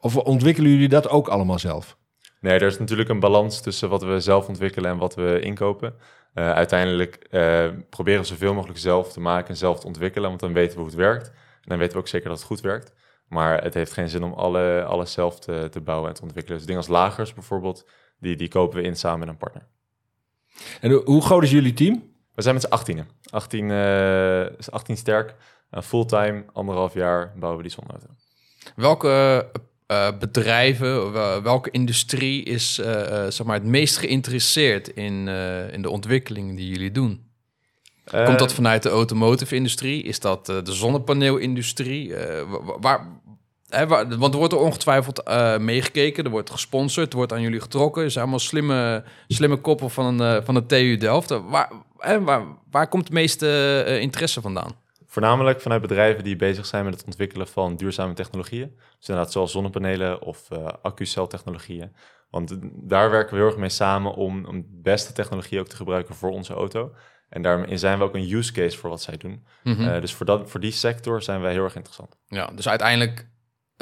[0.00, 1.96] of ontwikkelen jullie dat ook allemaal zelf?
[2.40, 5.94] Nee, er is natuurlijk een balans tussen wat we zelf ontwikkelen en wat we inkopen.
[6.34, 10.40] Eh, uiteindelijk eh, proberen we zoveel mogelijk zelf te maken en zelf te ontwikkelen, want
[10.40, 11.28] dan weten we hoe het werkt.
[11.28, 11.34] En
[11.70, 12.92] dan weten we ook zeker dat het goed werkt.
[13.28, 16.58] Maar het heeft geen zin om alle, alles zelf te, te bouwen en te ontwikkelen.
[16.58, 19.66] Dus dingen als lagers bijvoorbeeld, die, die kopen we in samen met een partner.
[20.80, 22.12] En hoe- groot is jullie team?
[22.34, 23.06] We zijn met z'n 18.
[23.30, 25.34] 18, eh, is 18 sterk,
[25.70, 28.06] Eh, fulltime, anderhalf jaar bouwen we die zonneauto.
[28.76, 29.46] Welke
[29.86, 35.28] eh, bedrijven, wel- welke industrie is eh, eh, zeg maar het meest geïnteresseerd in,
[35.72, 37.32] in de ontwikkeling die jullie doen?
[38.24, 40.02] Komt dat vanuit de automotive industrie?
[40.02, 42.14] Is dat de zonnepaneelindustrie?
[42.14, 43.06] Wa- wa- waar,
[43.68, 45.22] hè, waar- want er wordt er ongetwijfeld
[45.60, 48.02] meegekeken, er wordt gesponsord, er wordt aan jullie getrokken.
[48.02, 51.28] Er zijn allemaal slimme, slimme koppen van, van de TU Delft.
[51.48, 54.82] Waar, hè, waar, waar komt het meeste interesse vandaan?
[55.14, 58.72] Voornamelijk vanuit bedrijven die bezig zijn met het ontwikkelen van duurzame technologieën.
[58.98, 61.96] Dus inderdaad zoals zonnepanelen of uh, accuceltechnologieën.
[62.30, 62.58] Want
[62.88, 66.14] daar werken we heel erg mee samen om, om de beste technologie ook te gebruiken
[66.14, 66.94] voor onze auto.
[67.28, 69.46] En daarin zijn we ook een use case voor wat zij doen.
[69.62, 69.80] Mhm.
[69.80, 72.16] Uh, dus voor, dat, voor die sector zijn wij heel erg interessant.
[72.26, 73.26] Ja, dus uiteindelijk uh,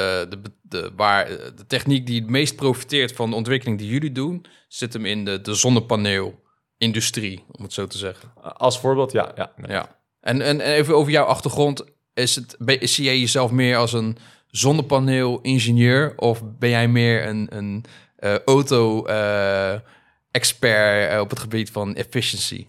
[0.04, 4.44] de, de, waar, de techniek die het meest profiteert van de ontwikkeling die jullie doen,
[4.68, 8.32] zit hem in de, de zonnepaneel-industrie, om het zo te zeggen.
[8.42, 9.32] Als voorbeeld, ja.
[9.34, 9.70] ja, nee.
[9.70, 10.00] ja.
[10.22, 11.84] En, en even over jouw achtergrond.
[12.14, 14.16] Is het, ben, zie jij jezelf meer als een
[14.46, 17.84] zonnepaneel-ingenieur of ben jij meer een, een
[18.18, 22.66] uh, auto-expert op het gebied van efficiency?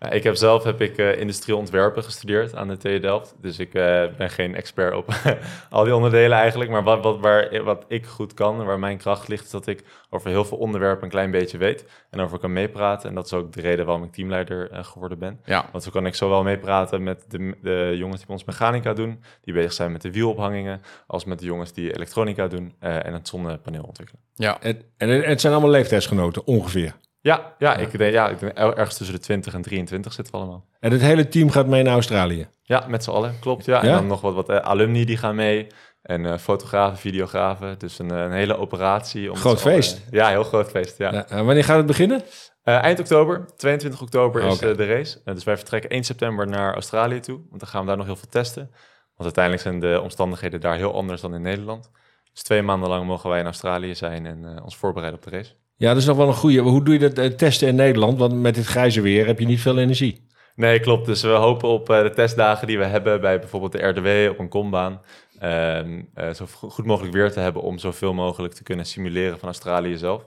[0.00, 3.34] Ja, ik heb zelf heb ik uh, industrieel ontwerpen gestudeerd aan de TU Delft.
[3.40, 5.14] Dus ik uh, ben geen expert op
[5.70, 6.70] al die onderdelen eigenlijk.
[6.70, 9.44] Maar wat, wat, waar, wat ik goed kan en waar mijn kracht ligt...
[9.44, 11.84] is dat ik over heel veel onderwerpen een klein beetje weet...
[12.10, 13.08] en over kan meepraten.
[13.08, 15.40] En dat is ook de reden waarom ik teamleider uh, geworden ben.
[15.44, 15.68] Ja.
[15.72, 19.22] Want zo kan ik zowel meepraten met de, de jongens die ons mechanica doen...
[19.42, 20.80] die bezig zijn met de wielophangingen...
[21.06, 24.22] als met de jongens die elektronica doen en het zonnepaneel ontwikkelen.
[24.34, 24.60] Ja.
[24.60, 26.94] En, en het zijn allemaal leeftijdsgenoten, ongeveer.
[27.28, 30.40] Ja, ja, Ik, denk, ja ik denk ergens tussen de 20 en 23 zitten we
[30.40, 30.64] allemaal.
[30.80, 32.48] En het hele team gaat mee naar Australië?
[32.62, 33.64] Ja, met z'n allen, klopt.
[33.64, 33.82] Ja.
[33.82, 35.66] En dan nog wat, wat uh, alumni die gaan mee.
[36.02, 37.78] En uh, fotografen, videografen.
[37.78, 39.30] Dus een, een hele operatie.
[39.30, 39.92] Om groot feest.
[39.92, 41.24] Allen, ja, heel groot feest, ja.
[41.28, 41.44] ja.
[41.44, 42.22] wanneer gaat het beginnen?
[42.64, 44.74] Uh, eind oktober, 22 oktober is Okay.
[44.74, 45.20] de race.
[45.24, 47.40] dus wij vertrekken 1 september naar Australië toe.
[47.48, 48.70] Want dan gaan we daar nog heel veel testen.
[49.16, 51.90] Want uiteindelijk zijn de omstandigheden daar heel anders dan in Nederland.
[52.32, 55.54] Dus twee maanden lang mogen wij in Australië zijn en ons voorbereiden op de race.
[55.78, 56.58] Ja, dat is nog wel een goede.
[56.60, 58.18] Hoe doe je dat uh, testen in Nederland?
[58.18, 60.26] Want met dit grijze weer heb je niet veel energie.
[60.54, 61.06] Nee, klopt.
[61.06, 64.38] Dus we hopen op uh, de testdagen die we hebben bij bijvoorbeeld de RDW op
[64.38, 65.00] een kombaan.
[65.42, 65.80] Uh,
[66.34, 70.22] zo goed mogelijk weer te hebben om zoveel mogelijk te kunnen simuleren van Australië zelf.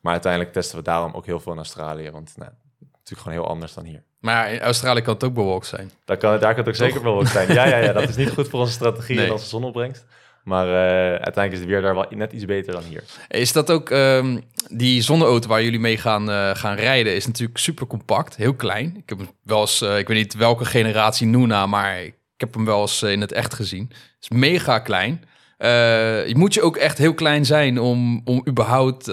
[0.00, 2.10] Maar uiteindelijk testen we daarom ook heel veel in Australië.
[2.10, 2.50] Want nou,
[2.80, 4.02] natuurlijk gewoon heel anders dan hier.
[4.20, 5.90] Maar in Australië kan het ook bewolkt zijn.
[6.04, 7.52] Daar kan, daar kan het ook zeker bewolkt zijn.
[7.52, 9.26] Ja, ja, ja, dat is niet goed voor onze strategie Nee.
[9.26, 10.06] en onze zonopbrengst.
[10.44, 10.74] Maar uh,
[11.10, 13.04] uiteindelijk is het weer daar wel net iets beter dan hier.
[13.28, 17.14] Is dat ook um, die zonneauto waar jullie mee gaan, uh, gaan rijden?
[17.14, 18.96] Is natuurlijk super compact, heel klein.
[18.96, 22.54] Ik heb hem wel eens, uh, ik weet niet welke generatie Nuna, maar ik heb
[22.54, 23.86] hem wel eens in het echt gezien.
[23.90, 25.24] Het is mega klein.
[26.26, 29.06] je moet je ook echt heel klein zijn om, om überhaupt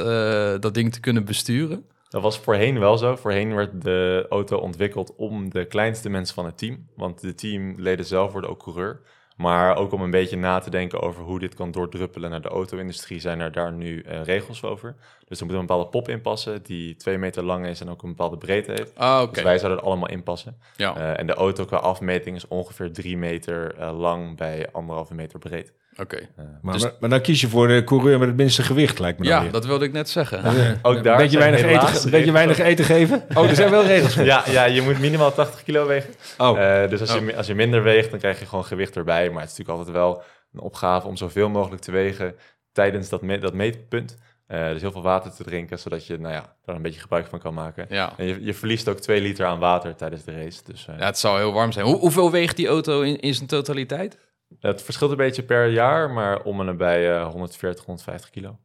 [0.62, 1.86] dat ding te kunnen besturen.
[2.10, 3.16] Dat was voorheen wel zo.
[3.16, 6.88] Voorheen werd de auto ontwikkeld om de kleinste mensen van het team.
[6.96, 9.02] Want de teamleden zelf worden ook coureur.
[9.42, 12.50] Maar ook om een beetje na te denken over hoe dit kan doordruppelen naar de
[12.50, 14.96] auto-industrie, zijn er daar nu uh, regels over.
[15.28, 18.10] Dus er moet een bepaalde pop inpassen die twee meter lang is en ook een
[18.10, 18.98] bepaalde breedte heeft.
[18.98, 19.34] Ah.
[19.34, 20.58] Dus wij zouden het allemaal inpassen.
[20.76, 20.98] Ja.
[20.98, 25.40] Uh, en de auto qua afmeting is ongeveer drie meter uh, lang bij anderhalve meter
[25.40, 25.74] breed.
[26.02, 26.20] Oké.
[26.62, 29.20] Maar, Dus- maar, maar dan kies je voor de coureur met het minste gewicht, lijkt
[29.20, 29.52] me dan Ja, weer.
[29.52, 30.40] dat wilde ik net zeggen.
[30.82, 33.24] Ook daar een beetje weinig, eten, beetje weinig eten geven?
[33.34, 34.24] Oh, er zijn wel regels voor.
[34.24, 36.14] Ja, ja, je moet minimaal 80 kilo wegen.
[36.38, 39.30] Oh, Uh, dus als, je, als je minder weegt, dan krijg je gewoon gewicht erbij.
[39.30, 40.24] Maar het is natuurlijk altijd wel
[40.54, 42.36] een opgave om zoveel mogelijk te wegen
[42.72, 44.18] tijdens dat, me dat meetpunt.
[44.48, 47.28] Uh, dus heel veel water te drinken, zodat je nou ja, daar een beetje gebruik
[47.28, 47.86] van kan maken.
[47.90, 48.14] Ja.
[48.18, 50.62] En je, je verliest ook 2 liter aan water tijdens de race.
[50.66, 51.86] Dus uh, ja, het zal heel warm zijn.
[51.86, 54.18] Hoe, hoeveel weegt die auto in, in zijn totaliteit?
[54.62, 58.58] Het verschilt een beetje per jaar, maar om en uh, 140, 150 kilo.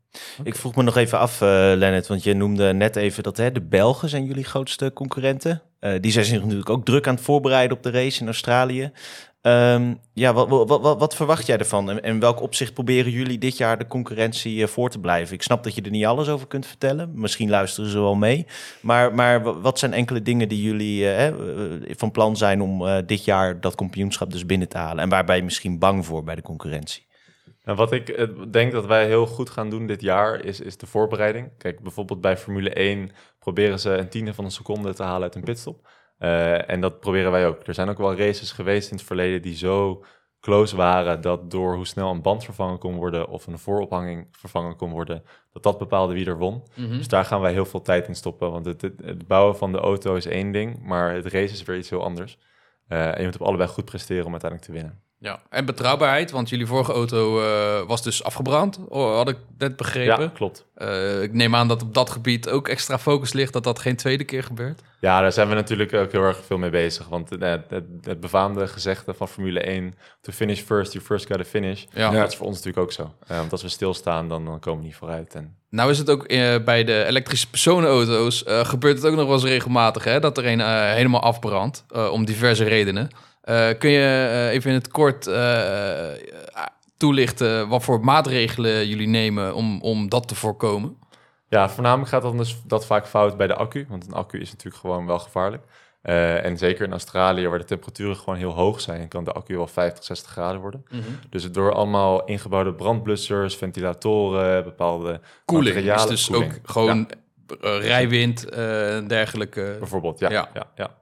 [0.42, 3.53] Ik vroeg me nog even af, uh, Lennart, want je noemde net even dat hè,
[3.53, 5.62] de Belgen zijn jullie grootste concurrenten.
[5.80, 8.92] Uh, die zijn zich natuurlijk ook druk aan het voorbereiden op de race in Australië.
[9.47, 11.90] Um, ja, wat, wat, wat, wat, verwacht jij ervan?
[11.90, 15.34] En in welk opzicht proberen jullie dit jaar de concurrentie uh, voor te blijven?
[15.34, 17.11] Ik snap dat je er niet alles over kunt vertellen.
[17.14, 18.47] Misschien luisteren ze wel mee.
[18.80, 21.28] Maar, maar wat zijn enkele dingen die jullie uh,
[21.97, 25.03] van plan zijn om dit jaar dat kampioenschap dus binnen te halen?
[25.03, 27.07] En waar ben je misschien bang voor bij de concurrentie?
[27.64, 30.86] Nou, wat ik denk dat wij heel goed gaan doen dit jaar is, is de
[30.86, 31.51] voorbereiding.
[31.59, 35.34] Kijk, bijvoorbeeld bij Formule 1 proberen ze een tiende van een seconde te halen uit
[35.34, 35.88] een pitstop.
[36.19, 37.67] Uh, en dat proberen wij ook.
[37.67, 40.05] Er zijn ook wel races geweest in het verleden die zo
[40.41, 44.77] close waren dat door hoe snel een band vervangen kon worden of een voorophanging vervangen
[44.77, 46.62] kon worden, dat dat bepaalde wie er won.
[46.75, 46.97] Mhm.
[46.97, 48.51] Dus daar gaan wij heel veel tijd in stoppen.
[48.51, 51.62] Want het, het, het bouwen van de auto is één ding, maar het race is
[51.62, 52.39] weer iets heel anders.
[52.89, 55.03] Uh, en je moet op allebei goed presteren om uiteindelijk te winnen.
[55.27, 60.22] Ja, en betrouwbaarheid, want jullie vorige auto uh, was dus afgebrand, had ik net begrepen.
[60.22, 60.66] Ja, klopt.
[60.79, 63.97] Uh, ik neem aan dat op dat gebied ook extra focus ligt, dat dat geen
[63.97, 64.83] tweede keer gebeurt.
[65.01, 67.09] Ja, daar zijn we natuurlijk ook heel erg veel mee bezig.
[67.09, 71.45] Want het, het, het befaamde gezegde van Formule 1, to finish first, you first gotta
[71.45, 71.85] finish.
[71.93, 72.11] Ja.
[72.11, 73.14] Dat is voor ons natuurlijk ook zo.
[73.31, 75.35] Uh, want als we stilstaan, dan, dan komen we niet vooruit.
[75.35, 75.57] En...
[75.70, 79.35] Nou is het ook uh, bij de elektrische personenauto's, uh, gebeurt het ook nog wel
[79.35, 83.11] eens regelmatig, hè, dat er een uh, helemaal afbrandt, om diverse redenen.
[83.49, 86.09] Uh, kun je uh, even in het kort uh,
[86.97, 90.97] toelichten wat voor maatregelen jullie nemen om, om dat te voorkomen?
[91.49, 94.51] Ja, voornamelijk gaat dan dus dat vaak fout bij de accu, want een accu is
[94.51, 95.62] natuurlijk gewoon wel gevaarlijk.
[96.07, 99.57] Eh, en zeker in Australië, waar de temperaturen gewoon heel hoog zijn, kan de accu
[99.57, 100.84] wel 50, 60 graden worden.
[101.30, 107.09] Dus door allemaal ingebouwde brandblussers, ventilatoren, bepaalde Koeling is dus ook gewoon
[107.47, 109.76] Ja, eh, rijwind eh, en dergelijke.
[109.78, 110.30] bijvoorbeeld, ja.
[110.30, 110.49] Ja.
[110.55, 110.66] ja.
[110.74, 110.94] ja,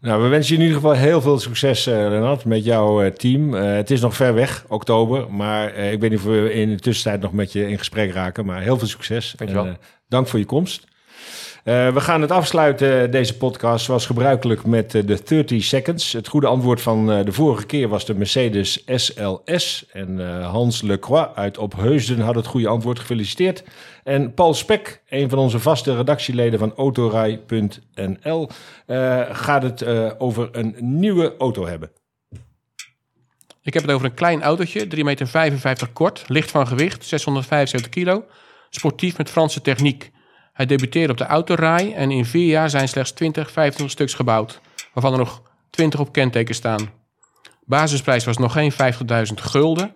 [0.00, 3.10] Nou, we wensen je in ieder geval heel veel succes, eh Renat, met jouw eh,
[3.10, 3.54] team.
[3.54, 6.78] Eh, het is nog ver weg, oktober, maar ik weet niet of we in de
[6.78, 8.46] tussentijd nog met je in gesprek raken.
[8.46, 9.34] Maar heel veel succes.
[9.36, 9.66] Dankjewel.
[9.66, 9.78] En, eh,
[10.08, 10.86] dank voor je komst.
[11.70, 16.12] Eh, we gaan het afsluiten, deze podcast, zoals gebruikelijk met eh, de 30 seconds.
[16.12, 19.86] Het goede antwoord van eh, de vorige keer was de Mercedes SLS.
[19.92, 22.98] En Hans Lecroix uit Opheusden had het goede antwoord.
[22.98, 23.64] Gefeliciteerd.
[24.04, 28.48] En Paul Spek, een van onze vaste redactieleden van autorij.nl,
[29.32, 29.86] gaat het
[30.18, 31.90] over een nieuwe auto hebben.
[33.62, 34.86] Ik heb het over een klein autootje,
[35.58, 38.24] 3,55 meter kort, licht van gewicht, 675 kilo,
[38.70, 40.10] sportief met Franse techniek.
[40.52, 44.60] Hij debuteerde op de autorij en in vier jaar zijn slechts 20, 25 stuks gebouwd,
[44.92, 46.90] waarvan er nog 20 op kenteken staan.
[47.64, 48.78] Basisprijs was nog geen 50.000
[49.34, 49.94] gulden.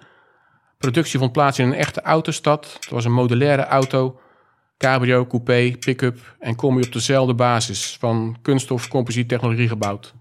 [0.79, 2.77] Productie vond plaats in een echte autostad.
[2.81, 4.21] Het was een modulaire auto,
[4.79, 10.15] cabrio, coupé, pick-up en combi op dezelfde basis van kunststof composiettechnologie gebouwd.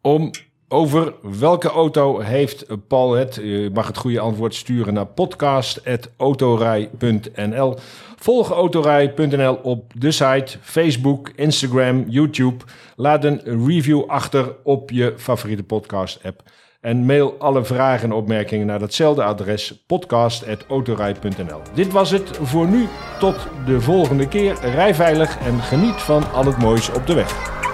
[0.00, 0.30] Om
[0.68, 3.34] over welke auto heeft Paul het?
[3.34, 7.76] Je mag het goede antwoord sturen naar podcast.autorij.nl.
[8.16, 12.64] Volg autorij.nl op de site, Facebook, Instagram, YouTube.
[12.96, 16.42] Laat een review achter op je favoriete podcast-app.
[16.80, 21.60] En mail alle vragen en opmerkingen naar datzelfde adres, podcast.autorij.nl.
[21.74, 22.86] Dit was het voor nu.
[23.18, 24.58] Tot de volgende keer.
[24.60, 27.64] Rij veilig en geniet van al het moois op de weg.